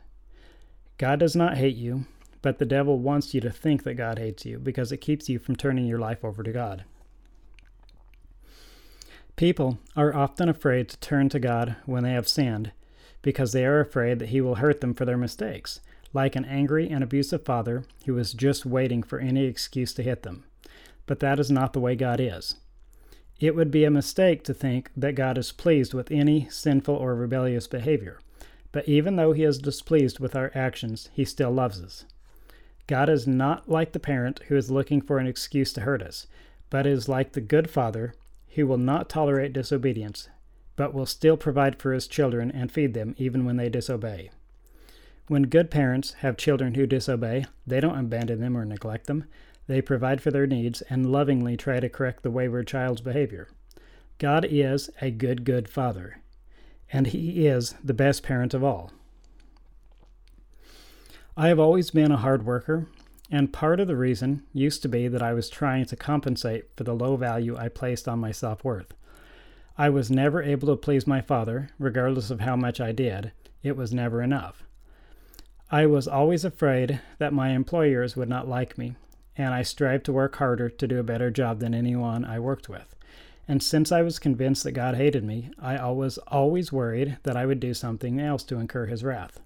God 0.98 1.20
does 1.20 1.36
not 1.36 1.58
hate 1.58 1.76
you, 1.76 2.06
but 2.42 2.60
the 2.60 2.66
devil 2.66 2.98
wants 2.98 3.34
you 3.34 3.42
to 3.42 3.50
think 3.50 3.84
that 3.84 3.96
God 3.96 4.20
hates 4.20 4.46
you 4.46 4.58
because 4.58 4.94
it 4.94 5.02
keeps 5.02 5.28
you 5.28 5.38
from 5.38 5.58
turning 5.58 5.86
your 5.86 6.00
life 6.00 6.24
over 6.24 6.44
to 6.44 6.52
God. 6.54 6.86
People 9.36 9.80
are 9.98 10.16
often 10.16 10.48
afraid 10.48 10.88
to 10.88 11.00
turn 11.02 11.28
to 11.28 11.40
God 11.40 11.76
when 11.86 12.04
they 12.04 12.14
have 12.14 12.30
sinned 12.30 12.72
because 13.22 13.52
they 13.52 13.66
are 13.66 13.82
afraid 13.82 14.20
that 14.20 14.30
He 14.30 14.40
will 14.40 14.56
hurt 14.56 14.80
them 14.80 14.94
for 14.94 15.04
their 15.04 15.18
mistakes, 15.18 15.82
like 16.14 16.38
an 16.38 16.46
angry 16.46 16.90
and 16.90 17.04
abusive 17.04 17.44
father 17.44 17.84
who 18.06 18.18
is 18.18 18.32
just 18.32 18.66
waiting 18.66 19.04
for 19.04 19.20
any 19.20 19.44
excuse 19.44 19.94
to 19.96 20.04
hit 20.04 20.24
them. 20.24 20.46
But 21.10 21.22
that 21.22 21.40
is 21.40 21.50
not 21.50 21.74
the 21.74 21.80
way 21.80 21.96
God 21.96 22.20
is. 22.20 22.58
It 23.40 23.56
would 23.56 23.72
be 23.72 23.84
a 23.84 23.90
mistake 23.90 24.44
to 24.44 24.54
think 24.54 24.92
that 24.96 25.16
God 25.16 25.40
is 25.40 25.52
pleased 25.52 25.92
with 25.92 26.12
any 26.12 26.48
sinful 26.52 26.94
or 26.94 27.16
rebellious 27.16 27.66
behavior. 27.66 28.20
But 28.72 28.88
even 28.88 29.16
though 29.16 29.34
He 29.34 29.44
is 29.44 29.58
displeased 29.58 30.20
with 30.20 30.36
our 30.36 30.52
actions, 30.54 31.10
He 31.12 31.26
still 31.26 31.50
loves 31.50 31.82
us. 31.82 32.06
God 32.86 33.10
is 33.10 33.26
not 33.26 33.68
like 33.68 33.94
the 33.94 34.00
parent 34.00 34.42
who 34.50 34.56
is 34.56 34.70
looking 34.70 35.02
for 35.02 35.18
an 35.18 35.26
excuse 35.26 35.74
to 35.74 35.82
hurt 35.82 36.04
us, 36.04 36.28
but 36.70 36.86
is 36.86 37.10
like 37.10 37.32
the 37.32 37.42
good 37.42 37.72
father 37.72 38.14
who 38.50 38.68
will 38.68 38.78
not 38.78 39.10
tolerate 39.10 39.52
disobedience, 39.52 40.30
but 40.76 40.94
will 40.94 41.08
still 41.08 41.38
provide 41.38 41.80
for 41.80 41.92
his 41.92 42.06
children 42.06 42.52
and 42.52 42.72
feed 42.72 42.94
them 42.94 43.16
even 43.18 43.46
when 43.46 43.58
they 43.58 43.68
disobey. 43.68 44.30
When 45.26 45.44
good 45.44 45.72
parents 45.72 46.14
have 46.20 46.38
children 46.38 46.76
who 46.76 46.86
disobey, 46.86 47.46
they 47.66 47.80
don't 47.80 47.98
abandon 47.98 48.42
them 48.42 48.56
or 48.56 48.64
neglect 48.64 49.08
them. 49.08 49.26
They 49.70 49.84
provide 49.84 50.20
for 50.20 50.32
their 50.32 50.48
needs 50.48 50.82
and 50.90 51.12
lovingly 51.12 51.56
try 51.56 51.80
to 51.80 51.90
correct 51.90 52.24
the 52.24 52.32
wayward 52.32 52.66
child's 52.66 53.02
behavior. 53.02 53.50
God 54.18 54.44
is 54.50 54.90
a 55.00 55.12
good, 55.12 55.46
good 55.46 55.70
father, 55.70 56.24
and 56.92 57.06
He 57.06 57.46
is 57.46 57.76
the 57.84 57.94
best 57.94 58.24
parent 58.24 58.56
of 58.56 58.64
all. 58.64 58.92
I 61.38 61.50
have 61.50 61.60
always 61.60 61.92
been 61.92 62.12
a 62.12 62.18
hard 62.18 62.48
worker, 62.48 62.88
and 63.30 63.54
part 63.54 63.80
of 63.80 63.88
the 63.88 63.96
reason 63.96 64.42
used 64.54 64.82
to 64.82 64.90
be 64.90 65.08
that 65.08 65.22
I 65.22 65.34
was 65.34 65.52
trying 65.52 65.86
to 65.86 65.96
compensate 65.96 66.76
for 66.76 66.84
the 66.84 66.96
low 66.96 67.16
value 67.16 67.56
I 67.56 67.70
placed 67.70 68.08
on 68.08 68.18
my 68.18 68.32
self 68.32 68.64
worth. 68.64 68.96
I 69.78 69.92
was 69.92 70.10
never 70.10 70.42
able 70.42 70.70
to 70.70 70.78
please 70.78 71.06
my 71.06 71.22
father, 71.22 71.70
regardless 71.78 72.32
of 72.32 72.40
how 72.40 72.56
much 72.56 72.82
I 72.82 72.92
did, 72.92 73.34
it 73.62 73.78
was 73.78 73.94
never 73.94 74.24
enough. 74.24 74.64
I 75.70 75.86
was 75.86 76.08
always 76.08 76.44
afraid 76.44 77.02
that 77.20 77.34
my 77.34 77.50
employers 77.50 78.16
would 78.16 78.30
not 78.30 78.48
like 78.48 78.76
me, 78.76 78.96
and 79.38 79.54
I 79.54 79.62
strived 79.62 80.06
to 80.06 80.14
work 80.14 80.36
harder 80.36 80.70
to 80.70 80.88
do 80.88 81.00
a 81.00 81.04
better 81.04 81.32
job 81.32 81.60
than 81.60 81.74
anyone 81.74 82.26
I 82.26 82.40
worked 82.40 82.70
with. 82.70 82.96
And 83.48 83.64
since 83.64 83.92
I 83.92 84.04
was 84.04 84.20
convinced 84.20 84.64
that 84.64 84.74
God 84.74 84.96
hated 84.96 85.24
me, 85.24 85.50
I 85.60 85.90
was 85.90 86.20
always 86.28 86.72
worried 86.72 87.18
that 87.24 87.36
I 87.36 87.46
would 87.46 87.60
do 87.60 87.74
something 87.74 88.20
else 88.20 88.44
to 88.44 88.58
incur 88.58 88.86
his 88.86 89.04
wrath. 89.04 89.40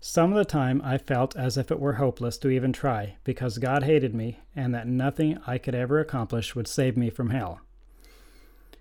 Some 0.00 0.32
of 0.32 0.38
the 0.38 0.46
time 0.46 0.80
I 0.82 0.96
felt 0.96 1.36
as 1.36 1.58
if 1.58 1.70
it 1.70 1.78
were 1.78 1.94
hopeless 1.94 2.38
to 2.38 2.48
even 2.48 2.72
try, 2.72 3.16
because 3.22 3.58
God 3.58 3.82
hated 3.84 4.14
me 4.14 4.40
and 4.56 4.74
that 4.74 4.88
nothing 4.88 5.38
I 5.46 5.58
could 5.58 5.74
ever 5.74 6.00
accomplish 6.00 6.56
would 6.56 6.66
save 6.66 6.96
me 6.96 7.10
from 7.10 7.30
hell. 7.30 7.60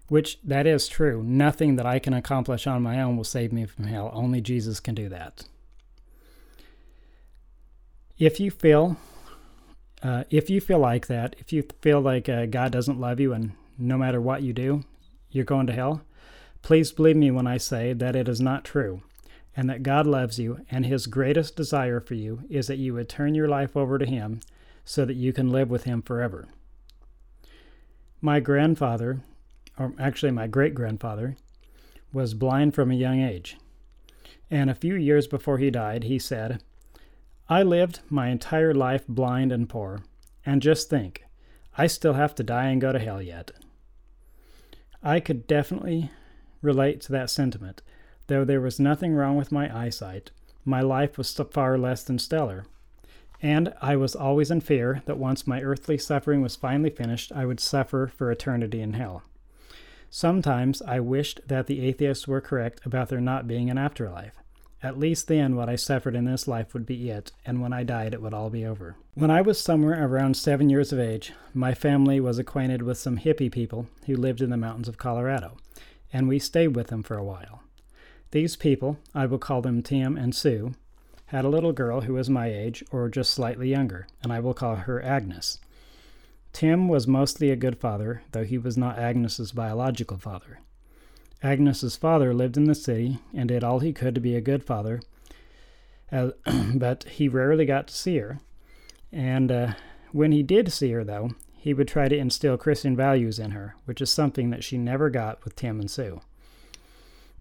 Which, 0.08 0.39
that 0.43 0.65
is 0.65 0.88
true. 0.88 1.22
Nothing 1.22 1.75
that 1.75 1.86
I 1.86 2.00
can 2.00 2.13
accomplish 2.13 2.65
on 2.65 2.81
my 2.81 3.01
own 3.01 3.15
will 3.17 3.25
save 3.25 3.51
me 3.51 3.65
from 3.65 3.84
hell. 3.84 4.10
Only 4.13 4.41
Jesus 4.41 4.79
can 4.79 4.96
do 4.96 5.08
that. 5.10 5.43
If 8.17 8.39
you 8.39 8.50
feel, 8.50 8.98
uh, 10.01 10.24
if 10.29 10.50
you 10.50 10.62
feel 10.62 10.79
like 10.79 11.08
that, 11.08 11.36
if 11.39 11.51
you 11.51 11.63
feel 11.82 12.01
like 12.01 12.29
uh, 12.29 12.46
God 12.46 12.72
doesn't 12.72 13.00
love 13.00 13.20
you 13.20 13.34
and 13.34 13.53
no 13.77 13.98
matter 13.98 14.22
what 14.22 14.44
you 14.44 14.53
do, 14.53 14.84
you're 15.32 15.46
going 15.46 15.68
to 15.68 15.74
hell, 15.74 16.01
please 16.62 16.91
believe 16.91 17.15
me 17.15 17.32
when 17.32 17.48
I 17.48 17.58
say 17.58 17.94
that 17.94 18.15
it 18.15 18.27
is 18.27 18.41
not 18.41 18.65
true 18.65 19.01
and 19.60 19.70
that 19.70 19.84
God 19.84 20.08
loves 20.08 20.39
you, 20.39 20.65
and 20.72 20.86
His 20.86 21.06
greatest 21.06 21.58
desire 21.58 22.00
for 22.00 22.13
you 22.13 22.44
is 22.50 22.68
that 22.68 22.77
you 22.77 22.94
would 22.94 23.10
turn 23.10 23.36
your 23.36 23.50
life 23.50 23.75
over 23.75 23.98
to 23.98 24.06
Him 24.06 24.39
so 24.86 25.03
that 25.03 25.15
you 25.15 25.34
can 25.34 25.51
live 25.51 25.70
with 25.70 25.84
Him 25.84 26.01
forever. 26.01 26.48
My 28.22 28.39
grandfather, 28.39 29.22
or 29.77 29.94
actually 30.00 30.32
my 30.32 30.48
great 30.48 30.74
grandfather, 30.74 31.36
was 32.13 32.34
blind 32.34 32.74
from 32.74 32.89
a 32.89 32.96
young 32.96 33.20
age. 33.22 33.58
And 34.50 34.70
a 34.70 34.75
few 34.75 34.96
years 34.96 35.27
before 35.27 35.58
he 35.58 35.70
died, 35.70 36.06
he 36.06 36.20
said, 36.20 36.63
I 37.50 37.63
lived 37.63 38.01
my 38.10 38.29
entire 38.29 38.74
life 38.74 39.08
blind 39.08 39.51
and 39.51 39.68
poor, 39.68 40.03
and 40.46 40.62
just 40.62 40.89
think, 40.89 41.25
I 41.77 41.88
still 41.88 42.13
have 42.13 42.36
to 42.36 42.44
die 42.44 42.68
and 42.68 42.79
go 42.79 42.91
to 42.91 43.00
hell 43.00 43.22
yet. 43.22 43.51
I 45.01 45.20
could 45.20 45.48
definitely 45.48 46.12
relate 46.62 47.01
to 47.01 47.12
that 47.13 47.29
sentiment 47.29 47.82
Though 48.29 48.46
there 48.46 48.62
was 48.62 48.79
nothing 48.79 49.15
wrong 49.15 49.38
with 49.38 49.51
my 49.51 49.75
eyesight, 49.75 50.29
my 50.63 50.82
life 50.82 51.18
was 51.18 51.34
far 51.34 51.79
less 51.79 52.03
than 52.03 52.20
stellar. 52.20 52.68
And 53.41 53.74
I 53.82 53.96
was 53.96 54.15
always 54.15 54.51
in 54.51 54.62
fear 54.62 55.01
that 55.08 55.18
once 55.18 55.48
my 55.48 55.63
earthly 55.63 55.98
suffering 55.98 56.44
was 56.44 56.56
finally 56.56 56.91
finished, 56.91 57.32
I 57.32 57.48
would 57.48 57.60
suffer 57.60 58.06
for 58.06 58.29
eternity 58.29 58.82
in 58.82 58.94
hell. 58.94 59.24
Sometimes 60.12 60.84
I 60.84 61.00
wished 61.00 61.41
that 61.48 61.65
the 61.65 61.82
atheists 61.82 62.27
were 62.27 62.39
correct 62.39 62.86
about 62.86 63.10
there 63.10 63.20
not 63.20 63.48
being 63.48 63.72
an 63.72 63.79
afterlife. 63.79 64.36
At 64.81 64.98
least 64.98 65.27
then 65.27 65.55
what 65.55 65.67
I 65.67 65.75
suffered 65.75 66.15
in 66.15 66.24
this 66.24 66.48
life 66.48 66.74
would 66.74 66.86
be 66.86 67.09
it, 67.09 67.33
and 67.45 67.62
when 67.62 67.74
I 67.74 67.83
died 67.83 68.13
it 68.13 68.21
would 68.21 68.33
all 68.33 68.50
be 68.50 68.65
over. 68.65 68.95
When 69.13 69.29
I 69.29 69.41
was 69.41 69.59
somewhere 69.59 70.05
around 70.05 70.38
seven 70.38 70.69
years 70.69 70.93
of 70.93 71.00
age, 71.00 71.33
my 71.53 71.74
family 71.74 72.21
was 72.21 72.39
acquainted 72.39 72.81
with 72.81 72.98
some 72.98 73.17
hippie 73.17 73.51
people 73.51 73.88
who 74.05 74.15
lived 74.15 74.41
in 74.41 74.50
the 74.50 74.57
mountains 74.57 74.88
of 74.88 74.98
Colorado, 74.98 75.57
and 76.13 76.29
we 76.29 76.39
stayed 76.39 76.75
with 76.75 76.88
them 76.88 77.03
for 77.03 77.17
a 77.17 77.24
while. 77.24 77.62
These 78.31 78.55
people, 78.55 78.98
I 79.13 79.25
will 79.25 79.38
call 79.38 79.62
them 79.62 79.81
Tim 79.81 80.15
and 80.15 80.33
Sue, 80.33 80.74
had 81.25 81.43
a 81.43 81.50
little 81.50 81.74
girl 81.74 82.01
who 82.01 82.13
was 82.13 82.29
my 82.29 82.48
age 82.48 82.83
or 82.91 83.09
just 83.09 83.31
slightly 83.33 83.69
younger, 83.69 84.07
and 84.24 84.31
I 84.31 84.39
will 84.39 84.53
call 84.53 84.75
her 84.75 85.03
Agnes. 85.03 85.59
Tim 86.53 86.88
was 86.88 87.05
mostly 87.05 87.51
a 87.51 87.55
good 87.55 87.77
father, 87.79 88.24
though 88.31 88.45
he 88.45 88.57
was 88.57 88.77
not 88.77 88.98
Agnes's 88.98 89.51
biological 89.51 90.17
father. 90.17 90.59
Agnes's 91.41 91.96
father 91.96 92.34
lived 92.34 92.58
in 92.58 92.65
the 92.65 92.75
city 92.75 93.19
and 93.34 93.48
did 93.48 93.63
all 93.63 93.79
he 93.79 93.93
could 93.93 94.15
to 94.15 94.22
be 94.22 94.36
a 94.36 94.41
good 94.41 94.63
father, 94.63 95.01
uh, 96.12 96.31
but 96.75 97.03
he 97.05 97.27
rarely 97.29 97.65
got 97.65 97.88
to 97.88 97.96
see 97.96 98.17
her. 98.17 98.39
And 99.12 99.51
uh, 99.51 99.74
when 100.12 100.31
he 100.31 100.43
did 100.43 100.72
see 100.72 100.91
her, 100.91 101.03
though, 101.03 101.31
he 101.55 101.74
would 101.74 101.88
try 101.88 102.08
to 102.08 102.17
instill 102.17 102.58
Christian 102.58 102.96
values 102.96 103.39
in 103.39 103.51
her, 103.51 103.75
which 103.86 104.01
is 104.01 104.10
something 104.10 104.50
that 104.50 104.63
she 104.63 104.77
never 104.77 105.10
got 105.10 105.43
with 105.43 105.55
Tim 105.55 105.79
and 105.79 105.89
Sue. 105.89 106.22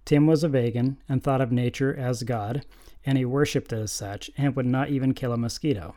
Tim 0.05 0.27
was 0.27 0.43
a 0.43 0.49
vegan 0.49 0.97
and 1.09 1.23
thought 1.23 1.41
of 1.41 1.53
nature 1.53 1.95
as 1.95 2.23
God, 2.23 2.65
and 3.05 3.19
he 3.19 3.25
worshipped 3.25 3.73
it 3.73 3.81
as 3.81 3.93
such 3.93 4.31
and 4.37 4.57
would 4.57 4.67
not 4.67 4.89
even 4.89 5.13
kill 5.13 5.33
a 5.33 5.37
mosquito. 5.37 5.95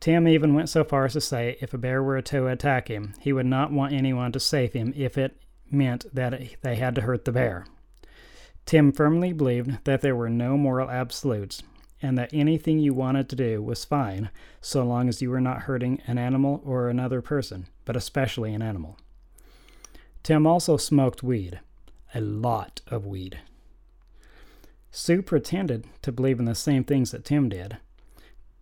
Tim 0.00 0.28
even 0.28 0.54
went 0.54 0.68
so 0.68 0.84
far 0.84 1.06
as 1.06 1.14
to 1.14 1.20
say 1.20 1.56
if 1.60 1.72
a 1.74 1.78
bear 1.78 2.02
were 2.02 2.20
to 2.20 2.46
attack 2.46 2.88
him, 2.88 3.14
he 3.20 3.32
would 3.32 3.46
not 3.46 3.72
want 3.72 3.92
anyone 3.92 4.32
to 4.32 4.40
save 4.40 4.72
him 4.72 4.92
if 4.96 5.16
it 5.18 5.36
meant 5.74 6.06
that 6.14 6.40
they 6.62 6.76
had 6.76 6.94
to 6.94 7.02
hurt 7.02 7.24
the 7.24 7.32
bear. 7.32 7.66
Tim 8.66 8.92
firmly 8.92 9.32
believed 9.32 9.84
that 9.84 10.00
there 10.00 10.16
were 10.16 10.30
no 10.30 10.56
moral 10.56 10.90
absolutes 10.90 11.62
and 12.00 12.16
that 12.18 12.32
anything 12.32 12.78
you 12.78 12.94
wanted 12.94 13.28
to 13.28 13.36
do 13.36 13.62
was 13.62 13.84
fine 13.84 14.30
so 14.60 14.84
long 14.84 15.08
as 15.08 15.20
you 15.20 15.30
were 15.30 15.40
not 15.40 15.62
hurting 15.62 16.00
an 16.06 16.18
animal 16.18 16.62
or 16.64 16.88
another 16.88 17.20
person, 17.20 17.66
but 17.84 17.96
especially 17.96 18.54
an 18.54 18.62
animal. 18.62 18.98
Tim 20.22 20.46
also 20.46 20.76
smoked 20.76 21.22
weed 21.22 21.60
a 22.14 22.20
lot 22.20 22.80
of 22.86 23.06
weed. 23.06 23.40
Sue 24.90 25.22
pretended 25.22 25.86
to 26.02 26.12
believe 26.12 26.38
in 26.38 26.44
the 26.44 26.54
same 26.54 26.84
things 26.84 27.10
that 27.10 27.24
Tim 27.24 27.48
did, 27.48 27.78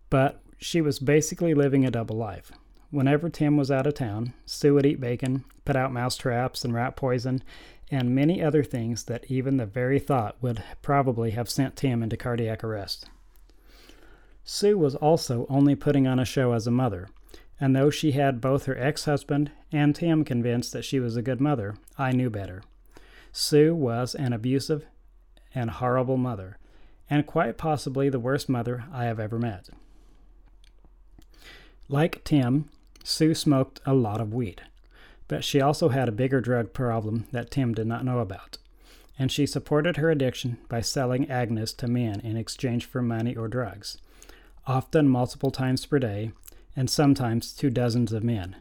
but 0.09 0.41
she 0.57 0.81
was 0.81 0.99
basically 0.99 1.53
living 1.53 1.85
a 1.85 1.91
double 1.91 2.17
life. 2.17 2.51
Whenever 2.93 3.27
Tim 3.27 3.57
was 3.57 3.71
out 3.71 3.87
of 3.87 3.95
town, 3.95 4.33
Sue 4.45 4.75
would 4.75 4.85
eat 4.85 5.01
bacon, 5.01 5.45
put 5.65 5.75
out 5.75 5.91
mouse 5.91 6.15
traps 6.15 6.63
and 6.63 6.75
rat 6.75 6.95
poison, 6.95 7.41
and 7.89 8.13
many 8.13 8.39
other 8.39 8.63
things 8.63 9.05
that 9.05 9.25
even 9.31 9.57
the 9.57 9.65
very 9.65 9.97
thought 9.97 10.35
would 10.41 10.63
probably 10.83 11.31
have 11.31 11.49
sent 11.49 11.75
Tim 11.75 12.03
into 12.03 12.15
cardiac 12.15 12.63
arrest. 12.63 13.09
Sue 14.43 14.77
was 14.77 14.93
also 14.93 15.47
only 15.49 15.73
putting 15.73 16.05
on 16.05 16.19
a 16.19 16.23
show 16.23 16.53
as 16.53 16.67
a 16.67 16.71
mother, 16.71 17.07
and 17.59 17.75
though 17.75 17.89
she 17.89 18.11
had 18.11 18.39
both 18.39 18.65
her 18.65 18.77
ex 18.77 19.05
husband 19.05 19.49
and 19.71 19.95
Tim 19.95 20.23
convinced 20.23 20.71
that 20.73 20.85
she 20.85 20.99
was 20.99 21.17
a 21.17 21.23
good 21.23 21.41
mother, 21.41 21.73
I 21.97 22.11
knew 22.11 22.29
better. 22.29 22.61
Sue 23.31 23.73
was 23.73 24.13
an 24.13 24.33
abusive 24.33 24.85
and 25.55 25.71
horrible 25.71 26.17
mother, 26.17 26.59
and 27.09 27.25
quite 27.25 27.57
possibly 27.57 28.09
the 28.09 28.19
worst 28.19 28.47
mother 28.47 28.83
I 28.93 29.05
have 29.05 29.19
ever 29.19 29.39
met. 29.39 29.69
Like 31.89 32.23
Tim, 32.23 32.69
Sue 33.03 33.33
smoked 33.33 33.81
a 33.85 33.93
lot 33.93 34.21
of 34.21 34.33
weed, 34.33 34.61
but 35.27 35.43
she 35.43 35.59
also 35.59 35.89
had 35.89 36.07
a 36.07 36.13
bigger 36.13 36.39
drug 36.39 36.73
problem 36.73 37.27
that 37.31 37.51
Tim 37.51 37.73
did 37.73 37.85
not 37.85 38.05
know 38.05 38.19
about, 38.19 38.57
and 39.19 39.31
she 39.31 39.45
supported 39.45 39.97
her 39.97 40.09
addiction 40.09 40.57
by 40.69 40.81
selling 40.81 41.29
Agnes 41.29 41.73
to 41.73 41.87
men 41.87 42.21
in 42.21 42.37
exchange 42.37 42.85
for 42.85 43.01
money 43.01 43.35
or 43.35 43.49
drugs, 43.49 43.97
often 44.65 45.09
multiple 45.09 45.51
times 45.51 45.85
per 45.85 45.99
day, 45.99 46.31
and 46.75 46.89
sometimes 46.89 47.51
to 47.53 47.69
dozens 47.69 48.13
of 48.13 48.23
men. 48.23 48.55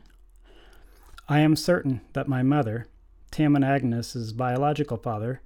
I 1.29 1.39
am 1.39 1.55
certain 1.55 2.01
that 2.13 2.29
my 2.29 2.43
mother, 2.43 2.89
Tim 3.31 3.55
and 3.55 3.65
Agnes's 3.65 4.33
biological 4.33 4.97
father 4.97 5.41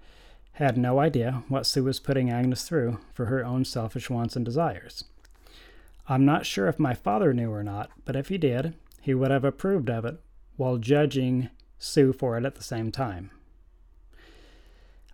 had 0.52 0.78
no 0.78 0.98
idea 0.98 1.44
what 1.48 1.66
Sue 1.66 1.84
was 1.84 2.00
putting 2.00 2.30
Agnes 2.30 2.62
through 2.66 2.98
for 3.12 3.26
her 3.26 3.44
own 3.44 3.66
selfish 3.66 4.08
wants 4.08 4.36
and 4.36 4.44
desires. 4.44 5.04
I'm 6.08 6.24
not 6.24 6.46
sure 6.46 6.66
if 6.66 6.78
my 6.78 6.94
father 6.94 7.34
knew 7.34 7.52
or 7.52 7.62
not, 7.62 7.90
but 8.06 8.16
if 8.16 8.28
he 8.28 8.38
did, 8.38 8.74
he 9.06 9.14
would 9.14 9.30
have 9.30 9.44
approved 9.44 9.88
of 9.88 10.04
it 10.04 10.16
while 10.56 10.78
judging 10.78 11.48
Sue 11.78 12.12
for 12.12 12.36
it 12.36 12.44
at 12.44 12.56
the 12.56 12.64
same 12.64 12.90
time. 12.90 13.30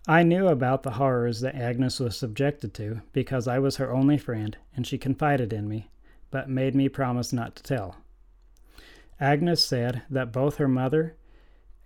I 0.07 0.23
knew 0.23 0.47
about 0.47 0.81
the 0.81 0.93
horrors 0.93 1.41
that 1.41 1.53
Agnes 1.53 1.99
was 1.99 2.17
subjected 2.17 2.73
to 2.73 3.01
because 3.11 3.47
I 3.47 3.59
was 3.59 3.75
her 3.75 3.93
only 3.93 4.17
friend 4.17 4.57
and 4.75 4.87
she 4.87 4.97
confided 4.97 5.53
in 5.53 5.67
me, 5.67 5.91
but 6.31 6.49
made 6.49 6.73
me 6.73 6.89
promise 6.89 7.31
not 7.31 7.55
to 7.55 7.61
tell. 7.61 7.97
Agnes 9.19 9.63
said 9.63 10.01
that 10.09 10.31
both 10.33 10.57
her 10.57 10.67
mother 10.67 11.15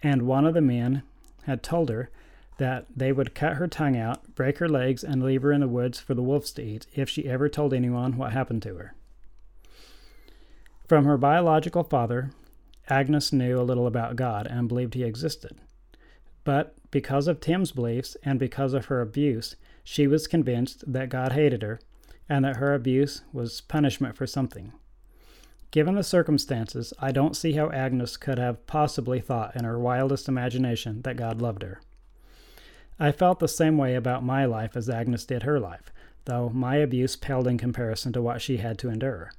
and 0.01 0.21
one 0.21 0.45
of 0.45 0.53
the 0.53 0.61
men 0.61 1.03
had 1.43 1.61
told 1.61 1.89
her 1.89 2.09
that 2.57 2.85
they 2.95 3.11
would 3.11 3.35
cut 3.35 3.57
her 3.57 3.67
tongue 3.67 3.97
out, 3.97 4.33
break 4.33 4.59
her 4.59 4.69
legs, 4.69 5.03
and 5.03 5.21
leave 5.21 5.41
her 5.41 5.51
in 5.51 5.59
the 5.59 5.67
woods 5.67 5.99
for 5.99 6.13
the 6.13 6.23
wolves 6.23 6.53
to 6.53 6.63
eat 6.63 6.87
if 6.95 7.09
she 7.09 7.27
ever 7.27 7.49
told 7.49 7.73
anyone 7.73 8.15
what 8.15 8.31
happened 8.31 8.61
to 8.61 8.75
her. 8.75 8.95
From 10.88 11.03
her 11.03 11.17
biological 11.17 11.84
father, 11.84 12.32
Agnes 12.89 13.34
knew 13.34 13.60
a 13.60 13.63
little 13.63 13.88
about 13.88 14.15
God 14.15 14.48
and 14.48 14.70
believed 14.70 14.94
he 14.94 15.03
existed. 15.03 15.58
But 16.46 16.75
because 16.91 17.27
of 17.27 17.41
Tim's 17.41 17.74
beliefs 17.74 18.15
and 18.24 18.39
because 18.39 18.74
of 18.74 18.86
her 18.86 19.01
abuse, 19.01 19.58
she 19.84 20.08
was 20.08 20.27
convinced 20.27 20.91
that 20.91 21.10
God 21.10 21.34
hated 21.34 21.62
her 21.62 21.82
and 22.29 22.46
that 22.46 22.56
her 22.56 22.74
abuse 22.74 23.24
was 23.34 23.60
punishment 23.60 24.15
for 24.15 24.25
something. 24.25 24.72
Given 25.72 25.96
the 25.96 26.03
circumstances, 26.03 26.94
I 27.00 27.12
don't 27.12 27.36
see 27.36 27.51
how 27.53 27.70
Agnes 27.72 28.15
could 28.15 28.39
have 28.39 28.65
possibly 28.65 29.20
thought 29.20 29.58
in 29.58 29.65
her 29.65 29.77
wildest 29.77 30.29
imagination 30.29 31.01
that 31.01 31.17
God 31.17 31.41
loved 31.41 31.63
her. 31.63 31.82
I 32.98 33.12
felt 33.12 33.39
the 33.39 33.50
same 33.50 33.77
way 33.77 33.94
about 33.94 34.24
my 34.24 34.46
life 34.46 34.77
as 34.77 34.89
Agnes 34.89 35.25
did 35.25 35.44
her 35.44 35.60
life, 35.60 35.91
though 36.24 36.50
my 36.50 36.77
abuse 36.77 37.17
paled 37.17 37.48
in 37.48 37.58
comparison 37.58 38.13
to 38.13 38.22
what 38.22 38.41
she 38.41 38.58
had 38.58 38.77
to 38.79 38.89
endure. 38.89 39.32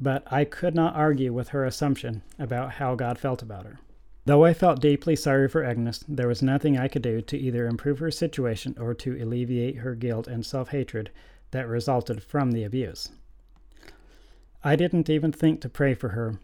But 0.00 0.30
I 0.30 0.44
could 0.44 0.74
not 0.74 0.94
argue 0.94 1.32
with 1.32 1.48
her 1.48 1.64
assumption 1.64 2.22
about 2.38 2.72
how 2.72 2.94
God 2.94 3.18
felt 3.18 3.42
about 3.42 3.64
her. 3.64 3.78
Though 4.26 4.44
I 4.44 4.54
felt 4.54 4.80
deeply 4.80 5.14
sorry 5.14 5.48
for 5.48 5.62
Agnes, 5.62 6.04
there 6.08 6.26
was 6.26 6.42
nothing 6.42 6.76
I 6.76 6.88
could 6.88 7.02
do 7.02 7.20
to 7.22 7.38
either 7.38 7.66
improve 7.66 8.00
her 8.00 8.10
situation 8.10 8.74
or 8.78 8.92
to 8.94 9.22
alleviate 9.22 9.76
her 9.76 9.94
guilt 9.94 10.26
and 10.26 10.44
self 10.44 10.70
hatred 10.70 11.10
that 11.52 11.68
resulted 11.68 12.22
from 12.22 12.50
the 12.50 12.64
abuse. 12.64 13.08
I 14.64 14.74
didn't 14.74 15.08
even 15.08 15.30
think 15.30 15.60
to 15.60 15.68
pray 15.68 15.94
for 15.94 16.08
her, 16.08 16.40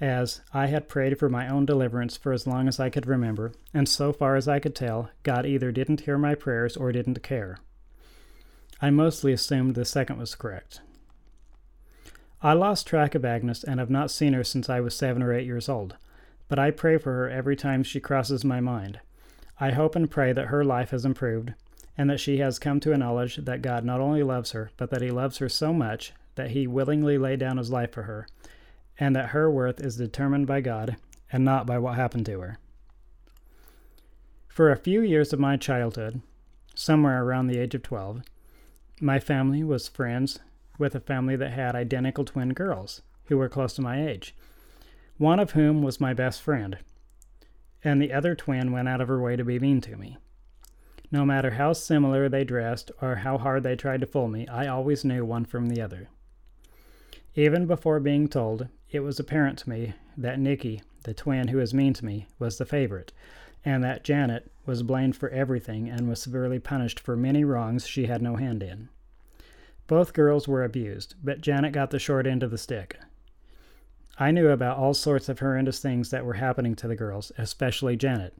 as 0.00 0.40
I 0.54 0.66
had 0.68 0.88
prayed 0.88 1.18
for 1.18 1.28
my 1.28 1.48
own 1.48 1.66
deliverance 1.66 2.16
for 2.16 2.32
as 2.32 2.46
long 2.46 2.66
as 2.66 2.80
I 2.80 2.88
could 2.88 3.06
remember, 3.06 3.52
and 3.74 3.86
so 3.86 4.12
far 4.12 4.36
as 4.36 4.48
I 4.48 4.58
could 4.58 4.74
tell, 4.74 5.10
God 5.22 5.44
either 5.44 5.70
didn't 5.70 6.00
hear 6.00 6.16
my 6.16 6.34
prayers 6.34 6.78
or 6.78 6.92
didn't 6.92 7.22
care. 7.22 7.58
I 8.80 8.88
mostly 8.88 9.32
assumed 9.32 9.74
the 9.74 9.84
second 9.84 10.18
was 10.18 10.34
correct. 10.34 10.80
I 12.42 12.52
lost 12.54 12.86
track 12.86 13.14
of 13.14 13.24
Agnes 13.24 13.62
and 13.62 13.78
have 13.78 13.90
not 13.90 14.10
seen 14.10 14.32
her 14.32 14.44
since 14.44 14.68
I 14.68 14.80
was 14.80 14.96
seven 14.96 15.22
or 15.22 15.32
eight 15.32 15.46
years 15.46 15.68
old 15.68 15.96
but 16.52 16.58
I 16.58 16.70
pray 16.70 16.98
for 16.98 17.14
her 17.14 17.30
every 17.30 17.56
time 17.56 17.82
she 17.82 17.98
crosses 17.98 18.44
my 18.44 18.60
mind. 18.60 19.00
I 19.58 19.70
hope 19.70 19.96
and 19.96 20.10
pray 20.10 20.34
that 20.34 20.48
her 20.48 20.62
life 20.62 20.90
has 20.90 21.06
improved, 21.06 21.54
and 21.96 22.10
that 22.10 22.20
she 22.20 22.40
has 22.40 22.58
come 22.58 22.78
to 22.80 22.92
a 22.92 22.98
knowledge 22.98 23.36
that 23.36 23.62
God 23.62 23.86
not 23.86 24.00
only 24.00 24.22
loves 24.22 24.52
her, 24.52 24.70
but 24.76 24.90
that 24.90 25.00
He 25.00 25.10
loves 25.10 25.38
her 25.38 25.48
so 25.48 25.72
much 25.72 26.12
that 26.34 26.50
He 26.50 26.66
willingly 26.66 27.16
laid 27.16 27.38
down 27.38 27.56
His 27.56 27.70
life 27.70 27.92
for 27.92 28.02
her, 28.02 28.26
and 29.00 29.16
that 29.16 29.30
her 29.30 29.50
worth 29.50 29.80
is 29.80 29.96
determined 29.96 30.46
by 30.46 30.60
God 30.60 30.98
and 31.32 31.42
not 31.42 31.64
by 31.64 31.78
what 31.78 31.94
happened 31.94 32.26
to 32.26 32.40
her. 32.40 32.58
For 34.46 34.70
a 34.70 34.76
few 34.76 35.00
years 35.00 35.32
of 35.32 35.40
my 35.40 35.56
childhood, 35.56 36.20
somewhere 36.74 37.24
around 37.24 37.46
the 37.46 37.58
age 37.58 37.74
of 37.74 37.82
12, 37.82 38.24
my 39.00 39.18
family 39.18 39.64
was 39.64 39.88
friends 39.88 40.38
with 40.82 40.94
a 40.96 41.00
family 41.00 41.36
that 41.36 41.52
had 41.52 41.76
identical 41.76 42.24
twin 42.24 42.50
girls 42.50 43.02
who 43.26 43.38
were 43.38 43.48
close 43.48 43.72
to 43.72 43.80
my 43.80 44.06
age 44.06 44.34
one 45.16 45.38
of 45.38 45.52
whom 45.52 45.82
was 45.82 46.00
my 46.00 46.12
best 46.12 46.42
friend, 46.42 46.78
and 47.84 48.02
the 48.02 48.12
other 48.12 48.34
twin 48.34 48.72
went 48.72 48.88
out 48.88 49.00
of 49.00 49.06
her 49.06 49.20
way 49.20 49.36
to 49.36 49.44
be 49.44 49.60
mean 49.60 49.80
to 49.80 49.96
me. 49.96 50.18
No 51.12 51.24
matter 51.24 51.50
how 51.50 51.74
similar 51.74 52.28
they 52.28 52.42
dressed 52.42 52.90
or 53.00 53.16
how 53.16 53.38
hard 53.38 53.62
they 53.62 53.76
tried 53.76 54.00
to 54.00 54.06
fool 54.06 54.26
me, 54.26 54.48
I 54.48 54.66
always 54.66 55.04
knew 55.04 55.24
one 55.24 55.44
from 55.44 55.68
the 55.68 55.80
other. 55.80 56.08
Even 57.36 57.66
before 57.66 58.00
being 58.00 58.26
told, 58.26 58.66
it 58.90 59.00
was 59.00 59.20
apparent 59.20 59.60
to 59.60 59.70
me 59.70 59.94
that 60.16 60.40
Nikki, 60.40 60.82
the 61.04 61.14
twin 61.14 61.48
who 61.48 61.58
was 61.58 61.72
mean 61.72 61.92
to 61.92 62.04
me, 62.04 62.26
was 62.40 62.58
the 62.58 62.66
favorite, 62.66 63.12
and 63.64 63.84
that 63.84 64.02
Janet 64.02 64.50
was 64.66 64.82
blamed 64.82 65.14
for 65.14 65.28
everything 65.28 65.88
and 65.88 66.08
was 66.08 66.20
severely 66.20 66.58
punished 66.58 66.98
for 66.98 67.16
many 67.16 67.44
wrongs 67.44 67.86
she 67.86 68.06
had 68.06 68.22
no 68.22 68.34
hand 68.34 68.60
in. 68.60 68.88
Both 69.86 70.12
girls 70.12 70.46
were 70.46 70.64
abused, 70.64 71.14
but 71.22 71.40
Janet 71.40 71.72
got 71.72 71.90
the 71.90 71.98
short 71.98 72.26
end 72.26 72.42
of 72.42 72.50
the 72.50 72.58
stick. 72.58 72.98
I 74.18 74.30
knew 74.30 74.48
about 74.48 74.76
all 74.76 74.94
sorts 74.94 75.28
of 75.28 75.38
horrendous 75.38 75.80
things 75.80 76.10
that 76.10 76.24
were 76.24 76.34
happening 76.34 76.74
to 76.76 76.88
the 76.88 76.96
girls, 76.96 77.32
especially 77.38 77.96
Janet. 77.96 78.34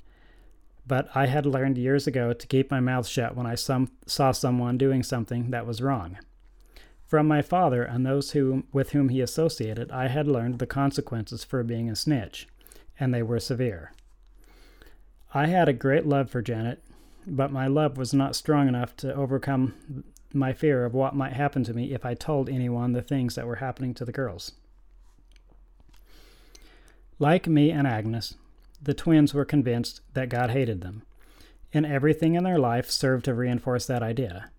But 0.87 1.09
I 1.15 1.27
had 1.27 1.47
learned 1.47 1.79
years 1.79 2.07
ago 2.07 2.33
to 2.33 2.47
keep 2.47 2.71
my 2.71 2.81
mouth 2.81 3.07
shut 3.07 3.37
when 3.37 3.47
I 3.47 3.55
some, 3.55 3.91
saw 4.07 4.33
someone 4.33 4.79
doing 4.79 5.03
something 5.03 5.51
that 5.51 5.67
was 5.67 5.83
wrong. 5.83 6.19
From 7.07 7.29
my 7.29 7.43
father 7.43 7.83
and 7.83 8.07
those 8.07 8.33
who, 8.33 8.65
with 8.73 8.91
whom 8.91 9.09
he 9.09 9.21
associated, 9.21 9.91
I 9.91 10.09
had 10.09 10.27
learned 10.27 10.59
the 10.59 10.67
consequences 10.67 11.45
for 11.45 11.63
being 11.63 11.91
a 11.91 11.97
snitch, 11.97 12.49
and 12.99 13.13
they 13.13 13.23
were 13.23 13.41
severe. 13.41 13.93
I 15.35 15.47
had 15.47 15.69
a 15.69 15.75
great 15.75 16.07
love 16.07 16.31
for 16.31 16.43
Janet, 16.43 16.83
but 17.27 17.53
my 17.53 17.67
love 17.67 17.97
was 17.97 18.13
not 18.13 18.35
strong 18.37 18.69
enough 18.69 18.97
to 18.97 19.15
overcome 19.15 20.05
my 20.35 20.53
fear 20.53 20.85
of 20.85 20.95
what 20.95 21.15
might 21.15 21.33
happen 21.33 21.65
to 21.65 21.75
me 21.75 21.93
if 21.93 22.05
I 22.05 22.15
told 22.15 22.49
anyone 22.49 22.93
the 22.93 23.03
things 23.03 23.35
that 23.35 23.47
were 23.47 23.57
happening 23.57 23.95
to 23.95 24.05
the 24.05 24.13
girls. 24.13 24.53
Like 27.19 27.47
me 27.47 27.71
and 27.71 27.87
Agnes, 27.87 28.35
the 28.83 28.95
twins 28.95 29.33
were 29.33 29.45
convinced 29.45 30.01
that 30.15 30.29
God 30.29 30.51
hated 30.51 30.81
them, 30.81 31.03
and 31.73 31.87
everything 31.87 32.35
in 32.35 32.45
their 32.45 32.59
life 32.59 32.91
served 32.91 33.25
to 33.27 33.35
reinforce 33.35 33.87
that 33.87 34.03
idea. 34.03 34.51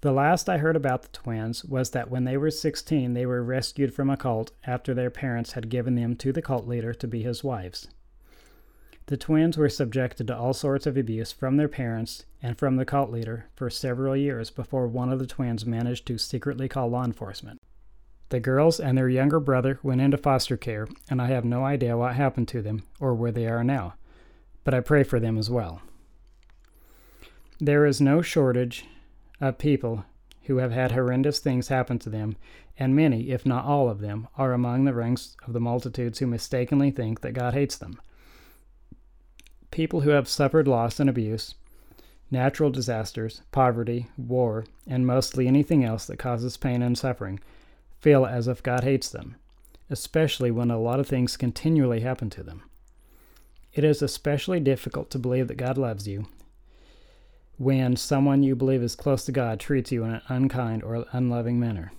The 0.00 0.12
last 0.12 0.48
I 0.48 0.58
heard 0.58 0.76
about 0.76 1.02
the 1.02 1.08
twins 1.08 1.64
was 1.64 1.90
that 1.90 2.10
when 2.10 2.24
they 2.24 2.36
were 2.36 2.50
16, 2.50 3.12
they 3.12 3.26
were 3.26 3.42
rescued 3.42 3.94
from 3.94 4.08
a 4.08 4.16
cult 4.16 4.50
after 4.64 4.94
their 4.94 5.10
parents 5.10 5.52
had 5.52 5.68
given 5.68 5.94
them 5.94 6.16
to 6.16 6.32
the 6.32 6.42
cult 6.42 6.66
leader 6.66 6.94
to 6.94 7.06
be 7.06 7.22
his 7.22 7.44
wives. 7.44 7.86
The 9.10 9.16
twins 9.16 9.58
were 9.58 9.68
subjected 9.68 10.28
to 10.28 10.36
all 10.36 10.52
sorts 10.52 10.86
of 10.86 10.96
abuse 10.96 11.32
from 11.32 11.56
their 11.56 11.66
parents 11.66 12.26
and 12.40 12.56
from 12.56 12.76
the 12.76 12.84
cult 12.84 13.10
leader 13.10 13.46
for 13.56 13.68
several 13.68 14.16
years 14.16 14.50
before 14.50 14.86
one 14.86 15.10
of 15.12 15.18
the 15.18 15.26
twins 15.26 15.66
managed 15.66 16.06
to 16.06 16.16
secretly 16.16 16.68
call 16.68 16.86
law 16.86 17.02
enforcement. 17.02 17.60
The 18.28 18.38
girls 18.38 18.78
and 18.78 18.96
their 18.96 19.08
younger 19.08 19.40
brother 19.40 19.80
went 19.82 20.00
into 20.00 20.16
foster 20.16 20.56
care, 20.56 20.86
and 21.10 21.20
I 21.20 21.26
have 21.26 21.44
no 21.44 21.64
idea 21.64 21.96
what 21.96 22.14
happened 22.14 22.46
to 22.50 22.62
them 22.62 22.84
or 23.00 23.12
where 23.16 23.32
they 23.32 23.48
are 23.48 23.64
now, 23.64 23.94
but 24.62 24.74
I 24.74 24.78
pray 24.78 25.02
for 25.02 25.18
them 25.18 25.38
as 25.38 25.50
well. 25.50 25.82
There 27.58 27.86
is 27.86 28.00
no 28.00 28.22
shortage 28.22 28.84
of 29.40 29.58
people 29.58 30.04
who 30.44 30.58
have 30.58 30.70
had 30.70 30.92
horrendous 30.92 31.40
things 31.40 31.66
happen 31.66 31.98
to 31.98 32.10
them, 32.10 32.36
and 32.78 32.94
many, 32.94 33.30
if 33.30 33.44
not 33.44 33.64
all 33.64 33.88
of 33.88 33.98
them, 33.98 34.28
are 34.38 34.52
among 34.52 34.84
the 34.84 34.94
ranks 34.94 35.36
of 35.48 35.52
the 35.52 35.58
multitudes 35.58 36.20
who 36.20 36.28
mistakenly 36.28 36.92
think 36.92 37.22
that 37.22 37.32
God 37.32 37.54
hates 37.54 37.76
them. 37.76 38.00
People 39.70 40.00
who 40.00 40.10
have 40.10 40.28
suffered 40.28 40.66
loss 40.66 40.98
and 40.98 41.08
abuse, 41.08 41.54
natural 42.30 42.70
disasters, 42.70 43.42
poverty, 43.52 44.08
war, 44.16 44.64
and 44.86 45.06
mostly 45.06 45.46
anything 45.46 45.84
else 45.84 46.06
that 46.06 46.18
causes 46.18 46.56
pain 46.56 46.82
and 46.82 46.96
suffering 46.98 47.40
feel 47.98 48.26
as 48.26 48.48
if 48.48 48.62
God 48.62 48.84
hates 48.84 49.08
them, 49.08 49.36
especially 49.88 50.50
when 50.50 50.70
a 50.70 50.78
lot 50.78 51.00
of 51.00 51.06
things 51.06 51.36
continually 51.36 52.00
happen 52.00 52.30
to 52.30 52.42
them. 52.42 52.62
It 53.72 53.84
is 53.84 54.02
especially 54.02 54.58
difficult 54.60 55.10
to 55.10 55.18
believe 55.18 55.48
that 55.48 55.56
God 55.56 55.78
loves 55.78 56.08
you 56.08 56.26
when 57.60 57.94
someone 57.94 58.42
you 58.42 58.56
believe 58.56 58.82
is 58.82 58.96
close 58.96 59.26
to 59.26 59.32
God 59.32 59.60
treats 59.60 59.92
you 59.92 60.02
in 60.02 60.14
an 60.14 60.22
unkind 60.28 60.82
or 60.82 61.04
unloving 61.12 61.60
manner. 61.60 61.92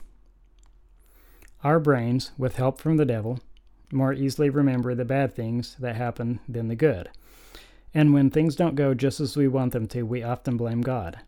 Our 1.64 1.80
brains, 1.80 2.32
with 2.36 2.56
help 2.56 2.82
from 2.82 2.98
the 2.98 3.06
devil, 3.06 3.40
more 3.92 4.12
easily 4.12 4.50
remember 4.50 4.96
the 4.96 5.06
bad 5.06 5.36
things 5.36 5.76
that 5.78 5.96
happen 5.96 6.40
than 6.50 6.68
the 6.68 6.76
good. 6.76 7.10
And 7.94 8.14
when 8.14 8.30
things 8.30 8.56
don't 8.56 8.76
go 8.76 8.94
just 8.94 9.20
as 9.20 9.36
we 9.36 9.48
want 9.48 9.74
them 9.74 9.88
to, 9.88 10.04
we 10.04 10.24
often 10.24 10.58
blame 10.58 10.82
God. 10.82 11.20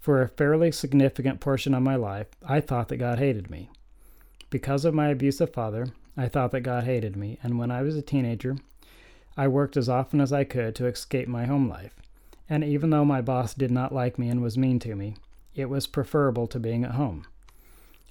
For 0.00 0.22
a 0.22 0.28
fairly 0.28 0.70
significant 0.70 1.40
portion 1.40 1.74
of 1.74 1.82
my 1.82 1.96
life, 1.96 2.28
I 2.46 2.60
thought 2.60 2.88
that 2.88 2.96
God 2.98 3.18
hated 3.18 3.50
me. 3.50 3.68
Because 4.50 4.84
of 4.84 4.94
my 4.94 5.08
abusive 5.08 5.52
father, 5.52 5.88
I 6.16 6.28
thought 6.28 6.52
that 6.52 6.60
God 6.60 6.84
hated 6.84 7.16
me, 7.16 7.38
and 7.42 7.58
when 7.58 7.70
I 7.70 7.82
was 7.82 7.96
a 7.96 8.02
teenager, 8.02 8.56
I 9.36 9.48
worked 9.48 9.76
as 9.76 9.88
often 9.88 10.20
as 10.20 10.32
I 10.32 10.44
could 10.44 10.74
to 10.76 10.86
escape 10.86 11.28
my 11.28 11.44
home 11.46 11.68
life. 11.68 11.94
And 12.48 12.64
even 12.64 12.90
though 12.90 13.04
my 13.04 13.20
boss 13.20 13.54
did 13.54 13.70
not 13.70 13.94
like 13.94 14.18
me 14.18 14.28
and 14.28 14.40
was 14.40 14.56
mean 14.56 14.78
to 14.80 14.96
me, 14.96 15.16
it 15.54 15.68
was 15.68 15.86
preferable 15.86 16.46
to 16.46 16.58
being 16.58 16.84
at 16.84 16.92
home. 16.92 17.26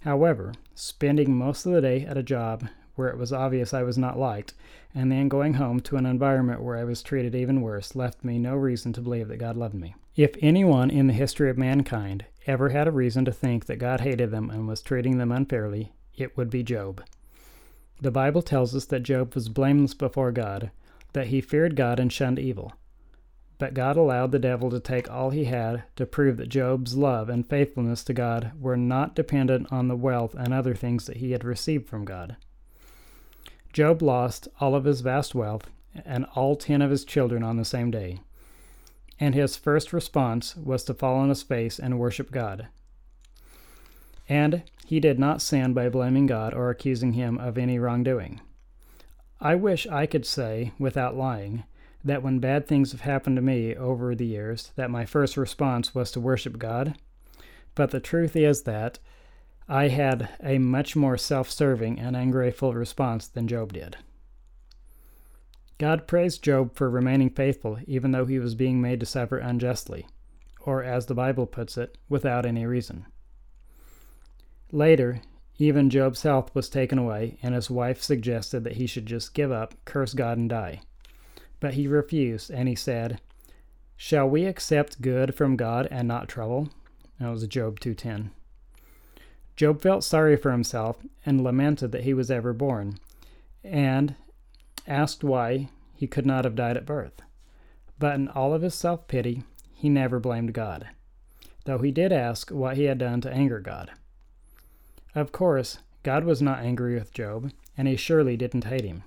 However, 0.01 0.53
spending 0.75 1.35
most 1.35 1.65
of 1.65 1.71
the 1.71 1.81
day 1.81 2.05
at 2.05 2.17
a 2.17 2.23
job 2.23 2.67
where 2.97 3.09
it 3.09 3.17
was 3.17 3.31
obvious 3.31 3.73
I 3.73 3.83
was 3.83 3.97
not 3.97 4.19
liked, 4.19 4.53
and 4.93 5.11
then 5.11 5.29
going 5.29 5.53
home 5.53 5.79
to 5.81 5.97
an 5.97 6.05
environment 6.05 6.61
where 6.61 6.77
I 6.77 6.83
was 6.83 7.01
treated 7.01 7.35
even 7.35 7.61
worse 7.61 7.95
left 7.95 8.23
me 8.23 8.37
no 8.37 8.55
reason 8.55 8.91
to 8.93 9.01
believe 9.01 9.27
that 9.29 9.37
God 9.37 9.55
loved 9.55 9.75
me. 9.75 9.95
If 10.15 10.35
anyone 10.41 10.89
in 10.89 11.07
the 11.07 11.13
history 11.13 11.49
of 11.49 11.57
mankind 11.57 12.25
ever 12.47 12.69
had 12.69 12.87
a 12.87 12.91
reason 12.91 13.23
to 13.25 13.31
think 13.31 13.67
that 13.67 13.77
God 13.77 14.01
hated 14.01 14.31
them 14.31 14.49
and 14.49 14.67
was 14.67 14.81
treating 14.81 15.17
them 15.19 15.31
unfairly, 15.31 15.93
it 16.15 16.35
would 16.35 16.49
be 16.49 16.63
Job. 16.63 17.03
The 18.01 18.11
Bible 18.11 18.41
tells 18.41 18.75
us 18.75 18.85
that 18.85 19.03
Job 19.03 19.35
was 19.35 19.49
blameless 19.49 19.93
before 19.93 20.31
God, 20.31 20.71
that 21.13 21.27
he 21.27 21.41
feared 21.41 21.75
God 21.75 21.99
and 21.99 22.11
shunned 22.11 22.39
evil. 22.39 22.73
But 23.59 23.73
God 23.73 23.97
allowed 23.97 24.31
the 24.31 24.39
devil 24.39 24.69
to 24.69 24.79
take 24.79 25.09
all 25.09 25.31
he 25.31 25.45
had 25.45 25.83
to 25.95 26.05
prove 26.05 26.37
that 26.37 26.49
Job's 26.49 26.95
love 26.95 27.27
and 27.27 27.47
faithfulness 27.47 28.03
to 28.03 28.13
God 28.13 28.51
were 28.59 28.77
not 28.77 29.15
dependent 29.15 29.71
on 29.71 29.87
the 29.87 29.95
wealth 29.95 30.35
and 30.35 30.53
other 30.53 30.75
things 30.75 31.07
that 31.07 31.17
he 31.17 31.31
had 31.31 31.43
received 31.43 31.87
from 31.87 32.05
God. 32.05 32.37
Job 33.77 34.01
lost 34.01 34.47
all 34.59 34.73
of 34.73 34.85
his 34.85 35.01
vast 35.01 35.35
wealth 35.35 35.69
and 36.03 36.25
all 36.35 36.55
ten 36.55 36.81
of 36.81 36.89
his 36.89 37.05
children 37.05 37.43
on 37.43 37.57
the 37.57 37.65
same 37.65 37.91
day 37.91 38.19
and 39.19 39.33
his 39.33 39.55
first 39.55 39.93
response 39.93 40.55
was 40.55 40.83
to 40.83 40.93
fall 40.93 41.17
on 41.17 41.29
his 41.29 41.43
face 41.43 41.79
and 41.79 41.99
worship 41.99 42.31
God. 42.31 42.67
And 44.29 44.63
he 44.85 44.99
did 44.99 45.19
not 45.19 45.41
sin 45.41 45.73
by 45.73 45.89
blaming 45.89 46.25
God 46.25 46.53
or 46.53 46.69
accusing 46.69 47.13
him 47.13 47.37
of 47.37 47.57
any 47.57 47.79
wrongdoing. 47.79 48.41
I 49.39 49.55
wish 49.55 49.87
I 49.87 50.05
could 50.05 50.25
say, 50.25 50.73
without 50.77 51.15
lying, 51.15 51.63
that 52.03 52.23
when 52.23 52.39
bad 52.39 52.67
things 52.67 52.91
have 52.91 53.01
happened 53.01 53.35
to 53.37 53.41
me 53.41 53.75
over 53.75 54.15
the 54.15 54.25
years, 54.25 54.71
that 54.75 54.91
my 54.91 55.05
first 55.05 55.37
response 55.37 55.95
was 55.95 56.11
to 56.11 56.19
worship 56.19 56.57
God. 56.57 56.95
But 57.75 57.91
the 57.91 57.99
truth 57.99 58.35
is 58.35 58.63
that 58.63 58.99
I 59.69 59.89
had 59.89 60.29
a 60.41 60.59
much 60.59 60.95
more 60.95 61.17
self 61.17 61.49
serving 61.49 61.99
and 61.99 62.15
ungrateful 62.15 62.73
response 62.73 63.27
than 63.27 63.47
Job 63.47 63.73
did. 63.73 63.97
God 65.77 66.07
praised 66.07 66.43
Job 66.43 66.73
for 66.73 66.89
remaining 66.89 67.29
faithful 67.29 67.77
even 67.85 68.11
though 68.11 68.25
he 68.25 68.39
was 68.39 68.55
being 68.55 68.81
made 68.81 68.99
to 69.01 69.05
suffer 69.05 69.37
unjustly, 69.37 70.07
or 70.61 70.83
as 70.83 71.05
the 71.05 71.13
Bible 71.13 71.45
puts 71.45 71.77
it, 71.77 71.97
without 72.07 72.45
any 72.45 72.65
reason. 72.65 73.05
Later, 74.71 75.21
even 75.59 75.89
Job's 75.89 76.23
health 76.23 76.53
was 76.55 76.69
taken 76.69 76.97
away, 76.97 77.37
and 77.43 77.53
his 77.53 77.69
wife 77.69 78.01
suggested 78.01 78.63
that 78.63 78.77
he 78.77 78.87
should 78.87 79.05
just 79.05 79.33
give 79.33 79.51
up, 79.51 79.73
curse 79.85 80.13
God, 80.13 80.37
and 80.37 80.49
die. 80.49 80.81
But 81.59 81.73
he 81.73 81.87
refused, 81.87 82.51
and 82.51 82.69
he 82.69 82.75
said, 82.75 83.19
Shall 83.95 84.29
we 84.29 84.45
accept 84.45 85.01
good 85.01 85.35
from 85.35 85.55
God 85.55 85.87
and 85.89 86.07
not 86.07 86.29
trouble? 86.29 86.69
That 87.19 87.29
was 87.29 87.45
Job 87.47 87.79
2:10. 87.79 88.29
Job 89.57 89.81
felt 89.81 90.03
sorry 90.03 90.37
for 90.37 90.51
himself 90.51 90.97
and 91.25 91.43
lamented 91.43 91.91
that 91.91 92.03
he 92.03 92.13
was 92.13 92.29
ever 92.29 92.53
born, 92.53 92.99
and 93.63 94.15
asked 94.85 95.23
why 95.23 95.69
he 95.95 96.05
could 96.07 96.27
not 96.27 96.45
have 96.45 96.55
died 96.55 96.77
at 96.77 96.85
birth. 96.85 97.21
But 97.97 98.15
in 98.15 98.27
all 98.29 98.53
of 98.53 98.61
his 98.61 98.75
self 98.75 99.07
pity, 99.07 99.43
he 99.73 99.89
never 99.89 100.19
blamed 100.19 100.53
God, 100.53 100.87
though 101.65 101.79
he 101.79 101.91
did 101.91 102.11
ask 102.11 102.51
what 102.51 102.77
he 102.77 102.83
had 102.83 102.99
done 102.99 103.19
to 103.21 103.33
anger 103.33 103.59
God. 103.59 103.91
Of 105.15 105.31
course, 105.31 105.79
God 106.03 106.23
was 106.23 106.41
not 106.41 106.59
angry 106.59 106.93
with 106.93 107.13
Job, 107.13 107.51
and 107.75 107.87
he 107.87 107.95
surely 107.95 108.37
didn't 108.37 108.65
hate 108.65 108.85
him. 108.85 109.03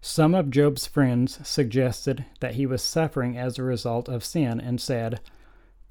Some 0.00 0.34
of 0.34 0.50
Job's 0.50 0.86
friends 0.86 1.46
suggested 1.46 2.24
that 2.40 2.54
he 2.54 2.64
was 2.64 2.82
suffering 2.82 3.36
as 3.36 3.58
a 3.58 3.62
result 3.62 4.08
of 4.08 4.24
sin 4.24 4.58
and 4.58 4.80
said, 4.80 5.20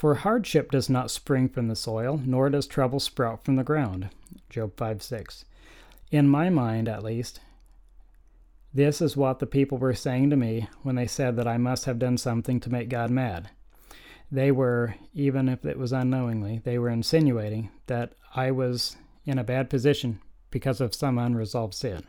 For 0.02 0.16
hardship 0.16 0.72
does 0.72 0.90
not 0.90 1.12
spring 1.12 1.48
from 1.48 1.68
the 1.68 1.76
soil, 1.76 2.20
nor 2.26 2.50
does 2.50 2.66
trouble 2.66 3.00
sprout 3.00 3.46
from 3.46 3.56
the 3.56 3.64
ground. 3.64 4.10
Job 4.50 4.74
5 4.76 5.04
6. 5.04 5.46
In 6.10 6.28
my 6.28 6.50
mind, 6.50 6.90
at 6.90 7.04
least, 7.04 7.40
this 8.74 9.00
is 9.00 9.16
what 9.16 9.38
the 9.38 9.46
people 9.46 9.78
were 9.78 9.94
saying 9.94 10.32
to 10.32 10.36
me 10.36 10.68
when 10.82 10.96
they 10.96 11.06
said 11.06 11.36
that 11.36 11.48
I 11.48 11.58
must 11.58 11.86
have 11.86 12.00
done 12.00 12.18
something 12.18 12.60
to 12.62 12.72
make 12.72 12.90
God 12.90 13.12
mad 13.12 13.52
they 14.32 14.52
were, 14.52 14.96
even 15.14 15.50
if 15.50 15.66
it 15.66 15.78
was 15.78 15.92
unknowingly, 15.92 16.62
they 16.64 16.80
were 16.80 16.90
insinuating 16.90 17.70
that 17.88 18.14
I 18.34 18.52
was 18.52 18.96
in 19.26 19.38
a 19.38 19.44
bad 19.44 19.70
position 19.70 20.22
because 20.50 20.80
of 20.80 20.96
some 20.96 21.18
unresolved 21.18 21.74
sin. 21.74 22.06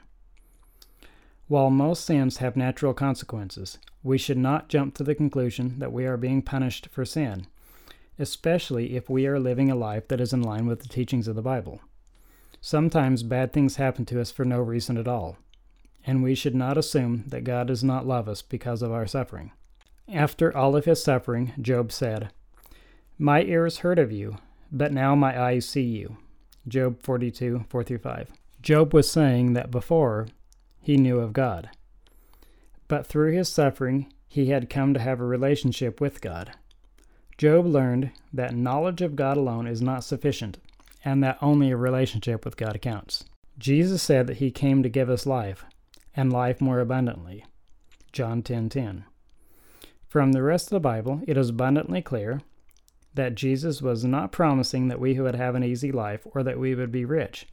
While 1.49 1.71
most 1.71 2.05
sins 2.05 2.39
have 2.39 2.57
natural 2.57 2.95
consequences, 2.95 3.79
we 4.03 4.19
should 4.19 4.39
not 4.39 4.69
jump 4.69 4.95
to 4.95 5.05
the 5.05 5.15
conclusion 5.15 5.81
that 5.81 5.93
we 5.93 6.07
are 6.07 6.17
being 6.17 6.43
punished 6.43 6.89
for 6.91 7.05
sin, 7.05 7.47
especially 8.19 8.97
if 8.97 9.09
we 9.09 9.27
are 9.27 9.39
living 9.39 9.71
a 9.71 9.75
life 9.75 10.09
that 10.09 10.21
is 10.21 10.33
in 10.33 10.43
line 10.43 10.67
with 10.67 10.81
the 10.81 10.89
teachings 10.89 11.29
of 11.29 11.37
the 11.37 11.43
Bible. 11.43 11.81
Sometimes 12.61 13.23
bad 13.23 13.53
things 13.53 13.77
happen 13.77 14.05
to 14.07 14.21
us 14.21 14.31
for 14.31 14.45
no 14.45 14.61
reason 14.61 14.97
at 14.97 15.09
all, 15.09 15.37
and 16.07 16.23
we 16.23 16.35
should 16.35 16.55
not 16.55 16.79
assume 16.79 17.25
that 17.27 17.45
God 17.45 17.67
does 17.67 17.83
not 17.83 18.07
love 18.07 18.29
us 18.29 18.43
because 18.43 18.83
of 18.83 18.93
our 18.93 19.07
suffering. 19.07 19.53
After 20.09 20.57
all 20.57 20.77
of 20.77 20.85
his 20.85 21.03
suffering, 21.03 21.53
Job 21.61 21.91
said, 21.91 22.31
My 23.19 23.43
ears 23.43 23.79
heard 23.79 23.99
of 23.99 24.13
you, 24.13 24.37
but 24.71 24.93
now 24.93 25.15
my 25.15 25.41
eyes 25.41 25.69
see 25.69 25.83
you. 25.83 26.17
Job 26.69 27.03
42, 27.03 27.65
4 27.69 27.85
through 27.85 27.99
5. 27.99 28.31
Job 28.61 28.95
was 28.95 29.11
saying 29.11 29.55
that 29.55 29.71
before 29.71 30.29
he 30.81 30.97
knew 30.97 31.19
of 31.19 31.33
God. 31.33 31.71
But 32.87 33.07
through 33.07 33.33
his 33.33 33.49
suffering, 33.49 34.13
he 34.29 34.47
had 34.47 34.71
come 34.71 34.95
to 34.95 35.01
have 35.01 35.21
a 35.21 35.25
relationship 35.25 36.01
with 36.01 36.21
God. 36.21 36.53
Job 37.43 37.67
learned 37.67 38.13
that 38.33 38.55
knowledge 38.55 39.03
of 39.03 39.17
God 39.17 39.37
alone 39.37 39.67
is 39.67 39.83
not 39.83 40.05
sufficient, 40.05 40.59
and 41.05 41.25
that 41.25 41.39
only 41.43 41.73
a 41.73 41.77
relationship 41.77 42.45
with 42.45 42.57
God 42.57 42.81
counts. 42.81 43.25
Jesus 43.59 44.01
said 44.01 44.29
that 44.29 44.37
he 44.37 44.53
came 44.53 44.85
to 44.85 44.89
give 44.89 45.11
us 45.11 45.27
life, 45.27 45.65
and 46.15 46.33
life 46.33 46.61
more 46.61 46.79
abundantly. 46.79 47.45
John 48.13 48.45
10:10. 48.45 48.45
10, 48.45 48.69
10. 48.69 49.05
From 50.07 50.31
the 50.31 50.43
rest 50.45 50.67
of 50.67 50.77
the 50.77 50.79
Bible, 50.89 51.21
it 51.27 51.37
is 51.37 51.49
abundantly 51.49 52.01
clear 52.01 52.43
that 53.15 53.35
Jesus 53.35 53.83
was 53.83 54.05
not 54.05 54.31
promising 54.31 54.87
that 54.87 55.01
we 55.01 55.19
would 55.19 55.35
have 55.35 55.57
an 55.57 55.65
easy 55.65 55.91
life 55.91 56.25
or 56.33 56.45
that 56.45 56.61
we 56.61 56.77
would 56.77 56.93
be 56.93 57.05
rich, 57.05 57.49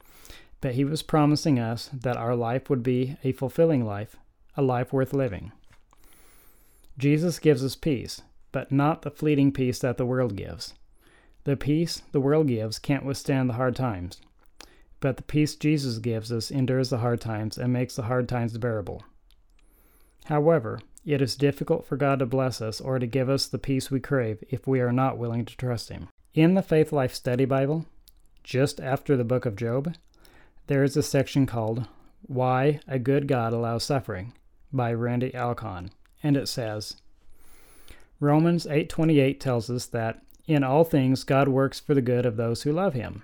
but 0.60 0.74
he 0.74 0.84
was 0.84 1.02
promising 1.02 1.58
us 1.58 1.90
that 1.92 2.16
our 2.16 2.36
life 2.36 2.70
would 2.70 2.84
be 2.84 3.16
a 3.24 3.32
fulfilling 3.32 3.84
life, 3.84 4.14
a 4.56 4.62
life 4.62 4.92
worth 4.92 5.12
living. 5.12 5.50
Jesus 6.96 7.40
gives 7.40 7.64
us 7.64 7.74
peace, 7.74 8.22
but 8.52 8.72
not 8.72 9.02
the 9.02 9.10
fleeting 9.10 9.52
peace 9.52 9.78
that 9.80 9.96
the 9.96 10.06
world 10.06 10.36
gives. 10.36 10.74
The 11.44 11.56
peace 11.56 12.02
the 12.12 12.20
world 12.20 12.48
gives 12.48 12.78
can't 12.78 13.04
withstand 13.04 13.48
the 13.48 13.54
hard 13.54 13.76
times, 13.76 14.20
but 15.00 15.16
the 15.16 15.22
peace 15.22 15.54
Jesus 15.54 15.98
gives 15.98 16.30
us 16.30 16.50
endures 16.50 16.90
the 16.90 16.98
hard 16.98 17.20
times 17.20 17.56
and 17.56 17.72
makes 17.72 17.96
the 17.96 18.02
hard 18.02 18.28
times 18.28 18.56
bearable. 18.58 19.02
However, 20.26 20.80
it 21.04 21.22
is 21.22 21.34
difficult 21.34 21.86
for 21.86 21.96
God 21.96 22.18
to 22.18 22.26
bless 22.26 22.60
us 22.60 22.80
or 22.80 22.98
to 22.98 23.06
give 23.06 23.30
us 23.30 23.46
the 23.46 23.58
peace 23.58 23.90
we 23.90 24.00
crave 24.00 24.44
if 24.50 24.66
we 24.66 24.80
are 24.80 24.92
not 24.92 25.16
willing 25.16 25.44
to 25.46 25.56
trust 25.56 25.88
Him. 25.88 26.08
In 26.34 26.54
the 26.54 26.62
Faith 26.62 26.92
Life 26.92 27.14
Study 27.14 27.46
Bible, 27.46 27.86
just 28.44 28.80
after 28.80 29.16
the 29.16 29.24
book 29.24 29.46
of 29.46 29.56
Job, 29.56 29.94
there 30.66 30.84
is 30.84 30.96
a 30.96 31.02
section 31.02 31.46
called 31.46 31.88
Why 32.22 32.80
a 32.86 32.98
Good 32.98 33.26
God 33.26 33.52
Allows 33.52 33.84
Suffering 33.84 34.34
by 34.72 34.92
Randy 34.92 35.34
Alcorn, 35.34 35.90
and 36.22 36.36
it 36.36 36.48
says, 36.48 36.96
Romans 38.20 38.66
8:28 38.66 39.40
tells 39.40 39.70
us 39.70 39.86
that 39.86 40.22
in 40.46 40.62
all 40.62 40.84
things 40.84 41.24
God 41.24 41.48
works 41.48 41.80
for 41.80 41.94
the 41.94 42.02
good 42.02 42.26
of 42.26 42.36
those 42.36 42.62
who 42.62 42.72
love 42.72 42.92
him, 42.92 43.22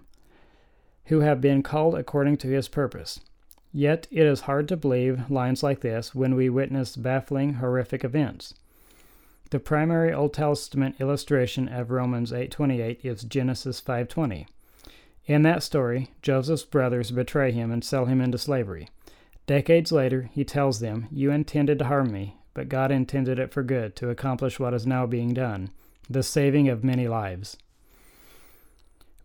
who 1.07 1.21
have 1.21 1.41
been 1.41 1.63
called 1.63 1.95
according 1.95 2.39
to 2.39 2.49
his 2.49 2.69
purpose. 2.69 3.21
Yet 3.73 4.09
it 4.11 4.25
is 4.25 4.43
hard 4.43 4.69
to 4.69 4.77
believe 4.77 5.31
lines 5.31 5.63
like 5.63 5.81
this 5.81 6.15
when 6.15 6.35
we 6.35 6.49
witness 6.49 6.97
baffling, 6.97 7.55
horrific 7.55 8.05
events. 8.05 8.55
The 9.51 9.61
primary 9.61 10.13
Old 10.15 10.33
Testament 10.33 10.97
illustration 10.99 11.69
of 11.69 11.91
Romans 11.91 12.33
8:28 12.33 13.05
is 13.05 13.23
Genesis 13.23 13.81
5:20. 13.81 14.47
In 15.27 15.43
that 15.43 15.63
story, 15.63 16.09
Joseph's 16.23 16.65
brothers 16.65 17.11
betray 17.11 17.53
him 17.53 17.71
and 17.71 17.85
sell 17.85 18.07
him 18.07 18.23
into 18.23 18.39
slavery. 18.39 18.89
Decades 19.47 19.93
later, 19.93 20.31
he 20.33 20.43
tells 20.43 20.81
them, 20.81 21.07
"You 21.11 21.31
intended 21.31 21.79
to 21.81 21.85
harm 21.85 22.11
me, 22.11 22.37
but 22.57 22.71
God 22.71 22.91
intended 22.91 23.39
it 23.39 23.53
for 23.53 23.63
good 23.63 23.95
to 23.97 24.09
accomplish 24.09 24.59
what 24.59 24.73
is 24.73 24.87
now 24.87 25.05
being 25.05 25.35
done, 25.35 25.69
the 26.09 26.23
saving 26.23 26.71
of 26.71 26.83
many 26.83 27.07
lives." 27.07 27.59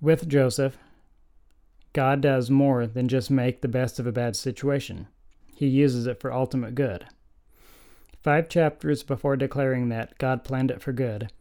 With 0.01 0.27
Joseph, 0.27 0.77
God 1.93 2.19
does 2.19 2.49
more 2.49 2.85
than 2.85 3.07
just 3.07 3.31
make 3.31 3.61
the 3.61 3.69
best 3.69 3.99
of 3.99 4.05
a 4.05 4.11
bad 4.11 4.35
situation. 4.35 5.07
He 5.55 5.67
uses 5.67 6.07
it 6.07 6.19
for 6.19 6.33
ultimate 6.33 6.75
good. 6.75 7.05
Five 8.21 8.49
chapters 8.49 9.01
before 9.01 9.37
declaring 9.37 9.87
that 9.89 10.17
God 10.17 10.43
planned 10.43 10.69
it 10.69 10.81
for 10.81 10.91
good, 10.91 11.31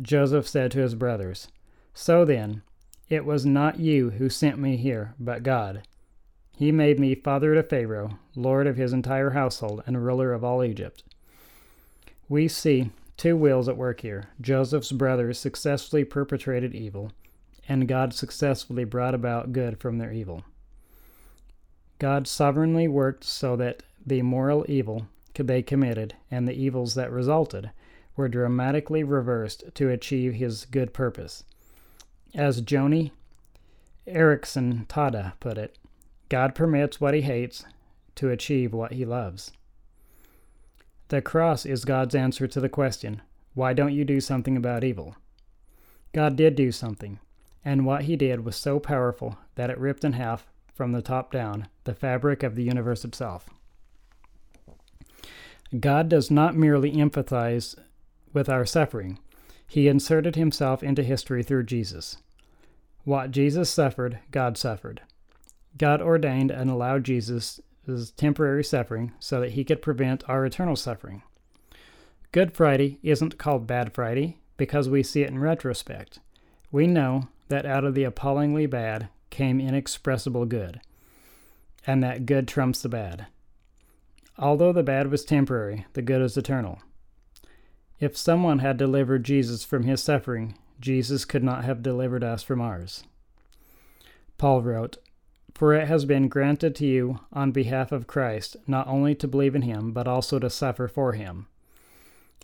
Joseph 0.00 0.46
said 0.46 0.70
to 0.70 0.80
his 0.82 0.94
brothers, 0.94 1.48
So 1.94 2.24
then, 2.24 2.62
it 3.08 3.24
was 3.24 3.44
not 3.44 3.80
you 3.80 4.10
who 4.10 4.28
sent 4.28 4.58
me 4.58 4.76
here, 4.76 5.14
but 5.18 5.42
God. 5.42 5.82
He 6.56 6.70
made 6.70 7.00
me 7.00 7.16
father 7.16 7.54
to 7.54 7.62
Pharaoh, 7.64 8.18
lord 8.36 8.68
of 8.68 8.76
his 8.76 8.92
entire 8.92 9.30
household, 9.30 9.82
and 9.84 10.04
ruler 10.04 10.32
of 10.32 10.44
all 10.44 10.62
Egypt. 10.62 11.02
We 12.28 12.48
see 12.48 12.90
two 13.16 13.36
wills 13.36 13.68
at 13.68 13.76
work 13.76 14.00
here. 14.00 14.28
Joseph's 14.40 14.92
brothers 14.92 15.38
successfully 15.38 16.04
perpetrated 16.04 16.74
evil, 16.74 17.12
and 17.68 17.88
God 17.88 18.14
successfully 18.14 18.84
brought 18.84 19.14
about 19.14 19.52
good 19.52 19.78
from 19.78 19.98
their 19.98 20.12
evil. 20.12 20.44
God 21.98 22.26
sovereignly 22.26 22.88
worked 22.88 23.24
so 23.24 23.56
that 23.56 23.82
the 24.04 24.22
moral 24.22 24.64
evil 24.68 25.06
they 25.34 25.62
committed 25.62 26.14
and 26.30 26.46
the 26.46 26.54
evils 26.54 26.94
that 26.94 27.10
resulted 27.10 27.70
were 28.16 28.28
dramatically 28.28 29.02
reversed 29.02 29.64
to 29.74 29.90
achieve 29.90 30.34
his 30.34 30.64
good 30.66 30.92
purpose. 30.92 31.44
As 32.34 32.62
Joni 32.62 33.10
Eareckson 34.06 34.86
Tada 34.86 35.32
put 35.40 35.58
it, 35.58 35.76
God 36.28 36.54
permits 36.54 37.00
what 37.00 37.14
he 37.14 37.22
hates 37.22 37.64
to 38.16 38.30
achieve 38.30 38.72
what 38.72 38.92
he 38.92 39.04
loves. 39.04 39.50
The 41.08 41.22
cross 41.22 41.66
is 41.66 41.84
God's 41.84 42.14
answer 42.14 42.46
to 42.46 42.60
the 42.60 42.68
question, 42.68 43.22
why 43.54 43.72
don't 43.72 43.94
you 43.94 44.04
do 44.04 44.20
something 44.20 44.56
about 44.56 44.84
evil? 44.84 45.16
God 46.12 46.36
did 46.36 46.56
do 46.56 46.72
something 46.72 47.18
and 47.64 47.86
what 47.86 48.02
he 48.02 48.14
did 48.14 48.44
was 48.44 48.56
so 48.56 48.78
powerful 48.78 49.38
that 49.54 49.70
it 49.70 49.78
ripped 49.78 50.04
in 50.04 50.12
half, 50.12 50.46
from 50.74 50.92
the 50.92 51.02
top 51.02 51.32
down, 51.32 51.68
the 51.84 51.94
fabric 51.94 52.42
of 52.42 52.56
the 52.56 52.64
universe 52.64 53.04
itself. 53.04 53.48
God 55.78 56.08
does 56.08 56.30
not 56.30 56.56
merely 56.56 56.92
empathize 56.92 57.76
with 58.32 58.48
our 58.48 58.66
suffering, 58.66 59.18
he 59.66 59.88
inserted 59.88 60.36
himself 60.36 60.82
into 60.82 61.02
history 61.02 61.42
through 61.42 61.64
Jesus. 61.64 62.18
What 63.04 63.30
Jesus 63.30 63.70
suffered, 63.70 64.18
God 64.30 64.58
suffered. 64.58 65.00
God 65.78 66.02
ordained 66.02 66.50
and 66.50 66.70
allowed 66.70 67.04
Jesus' 67.04 67.60
temporary 68.16 68.64
suffering 68.64 69.12
so 69.18 69.40
that 69.40 69.52
he 69.52 69.64
could 69.64 69.82
prevent 69.82 70.28
our 70.28 70.44
eternal 70.44 70.76
suffering. 70.76 71.22
Good 72.32 72.52
Friday 72.52 72.98
isn't 73.02 73.38
called 73.38 73.66
Bad 73.66 73.94
Friday 73.94 74.38
because 74.56 74.88
we 74.88 75.02
see 75.02 75.22
it 75.22 75.30
in 75.30 75.38
retrospect. 75.38 76.18
We 76.72 76.86
know 76.86 77.28
that 77.48 77.66
out 77.66 77.84
of 77.84 77.94
the 77.94 78.04
appallingly 78.04 78.66
bad 78.66 79.08
came 79.30 79.60
inexpressible 79.60 80.46
good, 80.46 80.80
and 81.86 82.02
that 82.02 82.26
good 82.26 82.48
trumps 82.48 82.82
the 82.82 82.88
bad. 82.88 83.26
Although 84.38 84.72
the 84.72 84.82
bad 84.82 85.10
was 85.10 85.24
temporary, 85.24 85.86
the 85.92 86.02
good 86.02 86.22
is 86.22 86.36
eternal. 86.36 86.80
If 88.00 88.16
someone 88.16 88.58
had 88.58 88.76
delivered 88.76 89.24
Jesus 89.24 89.64
from 89.64 89.84
his 89.84 90.02
suffering, 90.02 90.58
Jesus 90.80 91.24
could 91.24 91.44
not 91.44 91.64
have 91.64 91.82
delivered 91.82 92.24
us 92.24 92.42
from 92.42 92.60
ours. 92.60 93.04
Paul 94.36 94.62
wrote, 94.62 94.96
For 95.54 95.72
it 95.72 95.86
has 95.86 96.04
been 96.04 96.28
granted 96.28 96.74
to 96.76 96.86
you 96.86 97.20
on 97.32 97.52
behalf 97.52 97.92
of 97.92 98.08
Christ 98.08 98.56
not 98.66 98.88
only 98.88 99.14
to 99.14 99.28
believe 99.28 99.54
in 99.54 99.62
him, 99.62 99.92
but 99.92 100.08
also 100.08 100.40
to 100.40 100.50
suffer 100.50 100.88
for 100.88 101.12
him. 101.12 101.46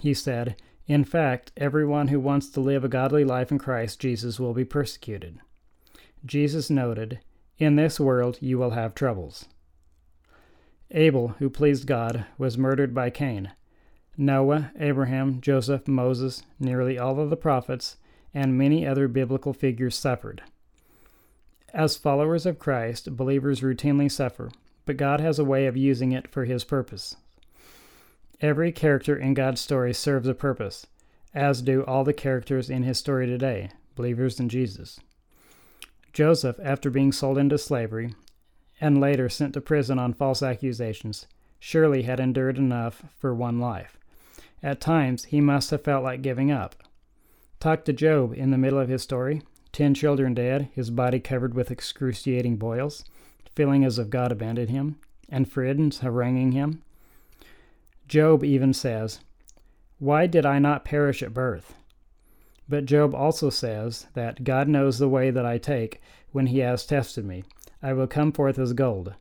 He 0.01 0.15
said, 0.15 0.57
In 0.87 1.05
fact, 1.05 1.51
everyone 1.57 2.09
who 2.09 2.21
wants 2.21 2.49
to 2.51 2.61
live 2.61 2.85
a 2.85 2.89
godly 2.89 3.25
life 3.25 3.51
in 3.51 3.59
Christ 3.59 3.99
Jesus 3.99 4.39
will 4.39 4.55
be 4.55 4.65
persecuted. 4.65 5.41
Jesus 6.25 6.71
noted, 6.71 7.19
In 7.59 7.75
this 7.77 7.99
world 7.99 8.39
you 8.41 8.59
will 8.59 8.71
have 8.71 8.95
troubles. 8.95 9.47
Abel, 10.93 11.35
who 11.39 11.51
pleased 11.51 11.87
God, 11.87 12.27
was 12.39 12.59
murdered 12.59 12.95
by 12.95 13.11
Cain. 13.11 13.53
Noah, 14.17 14.73
Abraham, 14.79 15.41
Joseph, 15.41 15.89
Moses, 15.89 16.43
nearly 16.59 16.99
all 16.99 17.19
of 17.19 17.31
the 17.31 17.37
prophets, 17.37 17.97
and 18.33 18.57
many 18.59 18.87
other 18.87 19.09
biblical 19.09 19.53
figures 19.53 19.97
suffered. 19.97 20.43
As 21.73 21.97
followers 21.97 22.47
of 22.47 22.59
Christ, 22.59 23.17
believers 23.17 23.61
routinely 23.61 24.11
suffer, 24.11 24.51
but 24.87 24.97
God 24.97 25.21
has 25.21 25.39
a 25.39 25.45
way 25.45 25.67
of 25.67 25.77
using 25.77 26.11
it 26.11 26.29
for 26.29 26.45
His 26.45 26.65
purpose. 26.65 27.17
Every 28.41 28.73
character 28.73 29.17
in 29.17 29.35
God's 29.35 29.61
story 29.61 29.95
serves 29.95 30.27
a 30.27 30.35
purpose, 30.35 30.87
as 31.33 31.63
do 31.63 31.85
all 31.85 32.03
the 32.03 32.13
characters 32.13 32.71
in 32.71 32.83
His 32.83 32.99
story 32.99 33.27
today, 33.27 33.71
believers 33.95 34.41
in 34.41 34.49
Jesus. 34.49 34.99
Joseph, 36.13 36.59
after 36.63 36.91
being 36.91 37.13
sold 37.13 37.39
into 37.39 37.57
slavery 37.57 38.15
and 38.81 39.01
later 39.01 39.29
sent 39.29 39.55
to 39.55 39.61
prison 39.61 39.99
on 39.99 40.13
false 40.13 40.43
accusations, 40.43 41.27
surely 41.61 42.03
had 42.03 42.19
endured 42.19 42.59
enough 42.59 43.05
for 43.19 43.33
one 43.33 43.61
life. 43.61 43.97
At 44.63 44.81
times, 44.81 45.27
he 45.27 45.41
must 45.41 45.71
have 45.71 45.85
felt 45.85 46.03
like 46.03 46.23
giving 46.23 46.51
up. 46.51 46.75
Talk 47.61 47.85
to 47.85 47.93
Job 47.93 48.33
in 48.35 48.51
the 48.51 48.59
middle 48.59 48.79
of 48.79 48.89
his 48.89 49.03
story. 49.03 49.43
Ten 49.73 49.95
children 49.95 50.35
dead, 50.35 50.69
his 50.75 50.91
body 50.91 51.21
covered 51.21 51.55
with 51.55 51.71
excruciating 51.71 52.57
boils, 52.57 53.05
feeling 53.55 53.85
as 53.85 53.99
if 53.99 54.11
God 54.11 54.33
abandoned 54.33 54.71
him, 54.71 54.97
and 55.29 55.51
friends 55.51 56.01
haranguing 56.01 56.53
him. 56.53 56.83
Job 58.09 58.43
even 58.43 58.73
says, 58.73 59.21
Why 59.99 60.27
did 60.27 60.45
I 60.45 60.59
not 60.59 60.85
perish 60.85 61.23
at 61.23 61.33
birth? 61.33 61.75
But 62.69 62.85
Job 62.87 63.15
also 63.15 63.51
says 63.51 64.07
that 64.15 64.45
God 64.45 64.69
knows 64.69 64.99
the 64.99 65.09
way 65.09 65.31
that 65.31 65.47
I 65.47 65.59
take 65.59 66.01
when 66.33 66.47
he 66.47 66.59
has 66.59 66.87
tested 66.87 67.25
me. 67.25 67.45
I 67.83 67.93
will 67.93 68.07
come 68.07 68.33
forth 68.33 68.59
as 68.59 68.73
gold. 68.73 69.15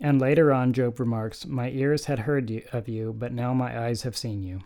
And 0.00 0.20
later 0.20 0.52
on, 0.52 0.72
Job 0.72 1.00
remarks, 1.00 1.46
My 1.46 1.70
ears 1.70 2.06
had 2.06 2.20
heard 2.20 2.50
of 2.72 2.88
you, 2.88 3.14
but 3.16 3.32
now 3.32 3.54
my 3.54 3.86
eyes 3.86 4.02
have 4.02 4.16
seen 4.16 4.42
you. 4.42 4.60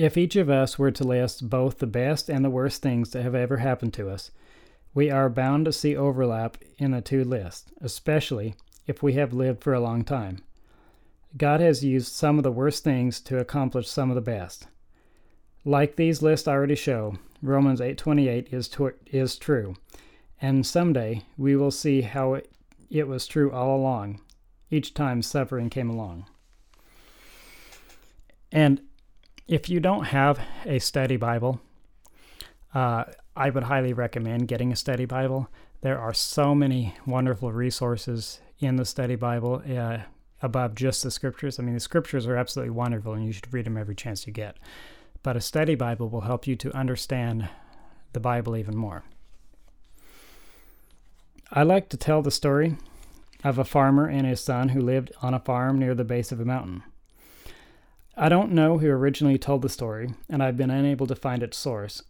If 0.00 0.16
each 0.16 0.34
of 0.34 0.48
us 0.48 0.78
were 0.78 0.90
to 0.92 1.04
list 1.04 1.50
both 1.50 1.76
the 1.76 1.86
best 1.86 2.30
and 2.30 2.42
the 2.42 2.48
worst 2.48 2.80
things 2.80 3.10
that 3.10 3.22
have 3.22 3.34
ever 3.34 3.58
happened 3.58 3.92
to 3.94 4.08
us, 4.08 4.30
we 4.94 5.10
are 5.10 5.28
bound 5.28 5.66
to 5.66 5.74
see 5.74 5.94
overlap 5.94 6.56
in 6.78 6.92
the 6.92 7.02
two 7.02 7.22
lists, 7.22 7.70
especially 7.82 8.54
if 8.86 9.02
we 9.02 9.12
have 9.12 9.34
lived 9.34 9.62
for 9.62 9.74
a 9.74 9.80
long 9.80 10.02
time. 10.02 10.38
God 11.36 11.60
has 11.60 11.84
used 11.84 12.12
some 12.12 12.38
of 12.38 12.44
the 12.44 12.50
worst 12.50 12.82
things 12.82 13.20
to 13.20 13.40
accomplish 13.40 13.90
some 13.90 14.10
of 14.10 14.14
the 14.14 14.22
best. 14.22 14.68
Like 15.66 15.96
these 15.96 16.22
lists 16.22 16.48
already 16.48 16.76
show, 16.76 17.18
Romans 17.42 17.82
8:28 17.82 18.54
is 18.54 18.70
is 19.12 19.36
true, 19.36 19.74
and 20.40 20.64
someday 20.64 21.24
we 21.36 21.56
will 21.56 21.70
see 21.70 22.00
how 22.00 22.32
it 22.32 22.50
it 22.88 23.06
was 23.06 23.26
true 23.26 23.52
all 23.52 23.76
along, 23.76 24.22
each 24.70 24.94
time 24.94 25.20
suffering 25.20 25.68
came 25.68 25.90
along. 25.90 26.24
And 28.50 28.80
if 29.50 29.68
you 29.68 29.80
don't 29.80 30.04
have 30.04 30.40
a 30.64 30.78
study 30.78 31.16
Bible, 31.16 31.60
uh, 32.72 33.04
I 33.34 33.50
would 33.50 33.64
highly 33.64 33.92
recommend 33.92 34.46
getting 34.46 34.70
a 34.70 34.76
study 34.76 35.06
Bible. 35.06 35.48
There 35.80 35.98
are 35.98 36.14
so 36.14 36.54
many 36.54 36.94
wonderful 37.04 37.50
resources 37.50 38.40
in 38.60 38.76
the 38.76 38.84
study 38.84 39.16
Bible 39.16 39.60
uh, 39.68 39.98
above 40.40 40.76
just 40.76 41.02
the 41.02 41.10
scriptures. 41.10 41.58
I 41.58 41.64
mean, 41.64 41.74
the 41.74 41.80
scriptures 41.80 42.28
are 42.28 42.36
absolutely 42.36 42.70
wonderful, 42.70 43.12
and 43.12 43.26
you 43.26 43.32
should 43.32 43.52
read 43.52 43.66
them 43.66 43.76
every 43.76 43.96
chance 43.96 44.24
you 44.24 44.32
get. 44.32 44.56
But 45.24 45.36
a 45.36 45.40
study 45.40 45.74
Bible 45.74 46.08
will 46.08 46.20
help 46.20 46.46
you 46.46 46.54
to 46.54 46.76
understand 46.76 47.48
the 48.12 48.20
Bible 48.20 48.56
even 48.56 48.76
more. 48.76 49.02
I 51.50 51.64
like 51.64 51.88
to 51.88 51.96
tell 51.96 52.22
the 52.22 52.30
story 52.30 52.76
of 53.42 53.58
a 53.58 53.64
farmer 53.64 54.06
and 54.06 54.28
his 54.28 54.40
son 54.40 54.68
who 54.68 54.80
lived 54.80 55.10
on 55.22 55.34
a 55.34 55.40
farm 55.40 55.80
near 55.80 55.96
the 55.96 56.04
base 56.04 56.30
of 56.30 56.38
a 56.38 56.44
mountain. 56.44 56.84
I 58.22 58.28
don't 58.28 58.52
know 58.52 58.76
who 58.76 58.86
originally 58.90 59.38
told 59.38 59.62
the 59.62 59.70
story, 59.70 60.12
and 60.28 60.42
I've 60.42 60.58
been 60.58 60.70
unable 60.70 61.06
to 61.06 61.16
find 61.16 61.42
its 61.42 61.56
source. 61.56 62.02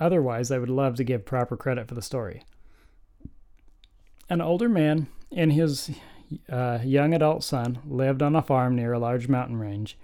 Otherwise, 0.00 0.50
I 0.50 0.58
would 0.58 0.68
love 0.68 0.96
to 0.96 1.04
give 1.04 1.24
proper 1.24 1.56
credit 1.56 1.86
for 1.86 1.94
the 1.94 2.02
story. 2.02 2.42
An 4.28 4.40
older 4.40 4.68
man 4.68 5.06
and 5.30 5.52
his 5.52 5.92
uh, 6.50 6.80
young 6.82 7.14
adult 7.14 7.44
son 7.44 7.78
lived 7.86 8.22
on 8.22 8.34
a 8.34 8.42
farm 8.42 8.74
near 8.74 8.92
a 8.92 8.98
large 8.98 9.28
mountain 9.28 9.56
range, 9.56 9.96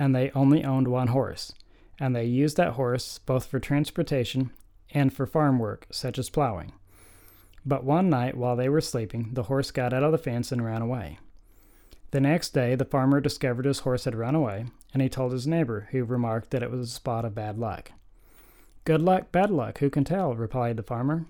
and 0.00 0.16
they 0.16 0.32
only 0.32 0.64
owned 0.64 0.88
one 0.88 1.08
horse, 1.08 1.52
and 2.00 2.16
they 2.16 2.24
used 2.24 2.56
that 2.56 2.72
horse 2.72 3.18
both 3.18 3.46
for 3.46 3.60
transportation 3.60 4.50
and 4.90 5.12
for 5.12 5.26
farm 5.26 5.60
work, 5.60 5.86
such 5.92 6.18
as 6.18 6.28
plowing. 6.28 6.72
But 7.64 7.84
one 7.84 8.10
night, 8.10 8.36
while 8.36 8.56
they 8.56 8.68
were 8.68 8.80
sleeping, 8.80 9.30
the 9.34 9.44
horse 9.44 9.70
got 9.70 9.92
out 9.92 10.02
of 10.02 10.10
the 10.10 10.18
fence 10.18 10.50
and 10.50 10.64
ran 10.64 10.82
away. 10.82 11.20
The 12.10 12.20
next 12.20 12.54
day, 12.54 12.74
the 12.74 12.86
farmer 12.86 13.20
discovered 13.20 13.66
his 13.66 13.80
horse 13.80 14.04
had 14.04 14.14
run 14.14 14.34
away, 14.34 14.66
and 14.94 15.02
he 15.02 15.10
told 15.10 15.32
his 15.32 15.46
neighbor, 15.46 15.88
who 15.90 16.04
remarked 16.04 16.50
that 16.50 16.62
it 16.62 16.70
was 16.70 16.80
a 16.88 16.92
spot 16.92 17.26
of 17.26 17.34
bad 17.34 17.58
luck. 17.58 17.92
Good 18.84 19.02
luck, 19.02 19.30
bad 19.30 19.50
luck, 19.50 19.78
who 19.78 19.90
can 19.90 20.04
tell? 20.04 20.34
replied 20.34 20.78
the 20.78 20.82
farmer. 20.82 21.26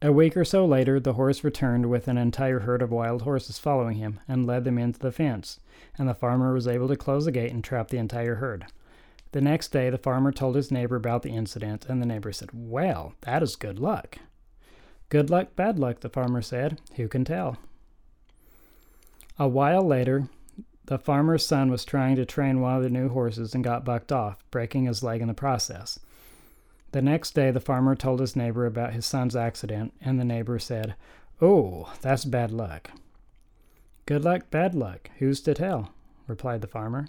A 0.00 0.12
week 0.12 0.36
or 0.36 0.44
so 0.44 0.64
later, 0.64 0.98
the 0.98 1.14
horse 1.14 1.44
returned 1.44 1.90
with 1.90 2.08
an 2.08 2.16
entire 2.16 2.60
herd 2.60 2.80
of 2.80 2.90
wild 2.90 3.22
horses 3.22 3.58
following 3.58 3.96
him 3.96 4.20
and 4.28 4.46
led 4.46 4.64
them 4.64 4.78
into 4.78 4.98
the 4.98 5.12
fence, 5.12 5.60
and 5.98 6.08
the 6.08 6.14
farmer 6.14 6.54
was 6.54 6.68
able 6.68 6.88
to 6.88 6.96
close 6.96 7.26
the 7.26 7.32
gate 7.32 7.52
and 7.52 7.62
trap 7.62 7.88
the 7.88 7.98
entire 7.98 8.36
herd. 8.36 8.66
The 9.32 9.40
next 9.42 9.68
day, 9.68 9.90
the 9.90 9.98
farmer 9.98 10.32
told 10.32 10.54
his 10.54 10.70
neighbor 10.70 10.96
about 10.96 11.22
the 11.22 11.34
incident, 11.34 11.86
and 11.88 12.00
the 12.00 12.06
neighbor 12.06 12.32
said, 12.32 12.50
Well, 12.52 13.14
that 13.22 13.42
is 13.42 13.56
good 13.56 13.78
luck. 13.78 14.18
Good 15.10 15.28
luck, 15.28 15.56
bad 15.56 15.78
luck, 15.78 16.00
the 16.00 16.08
farmer 16.08 16.40
said. 16.40 16.80
Who 16.96 17.08
can 17.08 17.24
tell? 17.24 17.58
A 19.38 19.46
while 19.46 19.82
later, 19.82 20.28
the 20.86 20.98
farmer's 20.98 21.44
son 21.44 21.70
was 21.70 21.84
trying 21.84 22.16
to 22.16 22.24
train 22.24 22.60
one 22.60 22.76
of 22.76 22.82
the 22.82 22.90
new 22.90 23.08
horses 23.08 23.54
and 23.54 23.62
got 23.62 23.84
bucked 23.84 24.10
off, 24.10 24.44
breaking 24.50 24.84
his 24.84 25.02
leg 25.02 25.20
in 25.20 25.28
the 25.28 25.34
process. 25.34 25.98
The 26.92 27.02
next 27.02 27.32
day, 27.32 27.50
the 27.50 27.60
farmer 27.60 27.94
told 27.94 28.20
his 28.20 28.36
neighbor 28.36 28.64
about 28.64 28.94
his 28.94 29.04
son's 29.04 29.36
accident, 29.36 29.92
and 30.00 30.18
the 30.18 30.24
neighbor 30.24 30.58
said, 30.58 30.94
Oh, 31.42 31.92
that's 32.00 32.24
bad 32.24 32.50
luck. 32.50 32.90
Good 34.06 34.24
luck, 34.24 34.50
bad 34.50 34.74
luck. 34.74 35.10
Who's 35.18 35.40
to 35.42 35.52
tell? 35.52 35.90
replied 36.26 36.62
the 36.62 36.66
farmer. 36.66 37.08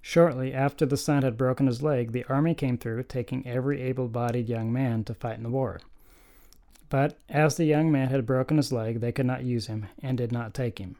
Shortly 0.00 0.54
after 0.54 0.86
the 0.86 0.96
son 0.96 1.22
had 1.22 1.36
broken 1.36 1.66
his 1.66 1.82
leg, 1.82 2.12
the 2.12 2.24
army 2.28 2.54
came 2.54 2.78
through, 2.78 3.02
taking 3.04 3.46
every 3.46 3.80
able 3.82 4.08
bodied 4.08 4.48
young 4.48 4.72
man 4.72 5.04
to 5.04 5.14
fight 5.14 5.36
in 5.36 5.42
the 5.42 5.50
war. 5.50 5.80
But 6.90 7.18
as 7.28 7.56
the 7.56 7.64
young 7.64 7.90
man 7.90 8.08
had 8.08 8.26
broken 8.26 8.56
his 8.56 8.72
leg, 8.72 9.00
they 9.00 9.12
could 9.12 9.26
not 9.26 9.44
use 9.44 9.66
him, 9.66 9.86
and 10.02 10.16
did 10.16 10.32
not 10.32 10.54
take 10.54 10.78
him. 10.78 10.96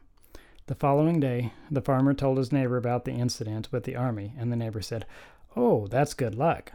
The 0.67 0.75
following 0.75 1.19
day, 1.19 1.53
the 1.69 1.81
farmer 1.81 2.13
told 2.13 2.37
his 2.37 2.51
neighbor 2.51 2.77
about 2.77 3.05
the 3.05 3.13
incident 3.13 3.71
with 3.71 3.83
the 3.83 3.95
army, 3.95 4.33
and 4.37 4.51
the 4.51 4.55
neighbor 4.55 4.81
said, 4.81 5.05
Oh, 5.55 5.87
that's 5.87 6.13
good 6.13 6.35
luck. 6.35 6.71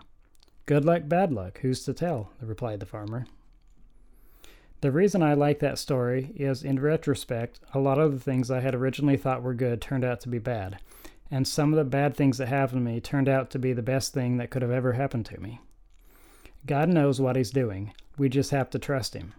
Good 0.66 0.84
luck, 0.84 1.02
bad 1.06 1.32
luck, 1.32 1.58
who's 1.60 1.84
to 1.84 1.92
tell? 1.92 2.30
replied 2.40 2.80
the 2.80 2.86
farmer. 2.86 3.26
The 4.80 4.92
reason 4.92 5.22
I 5.22 5.34
like 5.34 5.58
that 5.58 5.78
story 5.78 6.32
is, 6.36 6.62
in 6.62 6.80
retrospect, 6.80 7.60
a 7.74 7.78
lot 7.78 7.98
of 7.98 8.12
the 8.12 8.20
things 8.20 8.50
I 8.50 8.60
had 8.60 8.74
originally 8.74 9.16
thought 9.16 9.42
were 9.42 9.52
good 9.52 9.80
turned 9.80 10.04
out 10.04 10.20
to 10.20 10.28
be 10.28 10.38
bad 10.38 10.78
and 11.30 11.46
some 11.46 11.72
of 11.72 11.76
the 11.76 11.84
bad 11.84 12.16
things 12.16 12.38
that 12.38 12.48
happened 12.48 12.84
to 12.84 12.92
me 12.92 13.00
turned 13.00 13.28
out 13.28 13.50
to 13.50 13.58
be 13.58 13.72
the 13.72 13.82
best 13.82 14.12
thing 14.12 14.36
that 14.38 14.50
could 14.50 14.62
have 14.62 14.70
ever 14.70 14.94
happened 14.94 15.26
to 15.26 15.40
me. 15.40 15.60
God 16.66 16.88
knows 16.88 17.20
what 17.20 17.36
He's 17.36 17.50
doing. 17.50 17.92
We 18.20 18.28
just 18.28 18.50
have 18.50 18.68
to 18.70 18.78
trust 18.78 19.14
Him. 19.14 19.32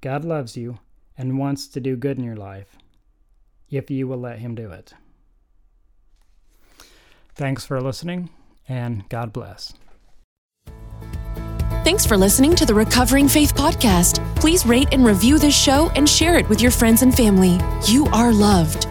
God 0.00 0.24
loves 0.24 0.56
you 0.56 0.80
and 1.16 1.38
wants 1.38 1.68
to 1.68 1.78
do 1.78 1.94
good 1.94 2.18
in 2.18 2.24
your 2.24 2.34
life 2.34 2.76
if 3.70 3.92
you 3.92 4.08
will 4.08 4.18
let 4.18 4.40
Him 4.40 4.56
do 4.56 4.72
it. 4.72 4.92
Thanks 7.36 7.64
for 7.64 7.80
listening, 7.80 8.30
and 8.68 9.08
God 9.08 9.32
bless. 9.32 9.74
Thanks 11.84 12.04
for 12.04 12.16
listening 12.16 12.56
to 12.56 12.66
the 12.66 12.74
Recovering 12.74 13.28
Faith 13.28 13.54
Podcast. 13.54 14.18
Please 14.34 14.66
rate 14.66 14.88
and 14.90 15.06
review 15.06 15.38
this 15.38 15.56
show 15.56 15.88
and 15.90 16.08
share 16.08 16.36
it 16.36 16.48
with 16.48 16.60
your 16.60 16.72
friends 16.72 17.02
and 17.02 17.14
family. 17.14 17.60
You 17.86 18.06
are 18.06 18.32
loved. 18.32 18.88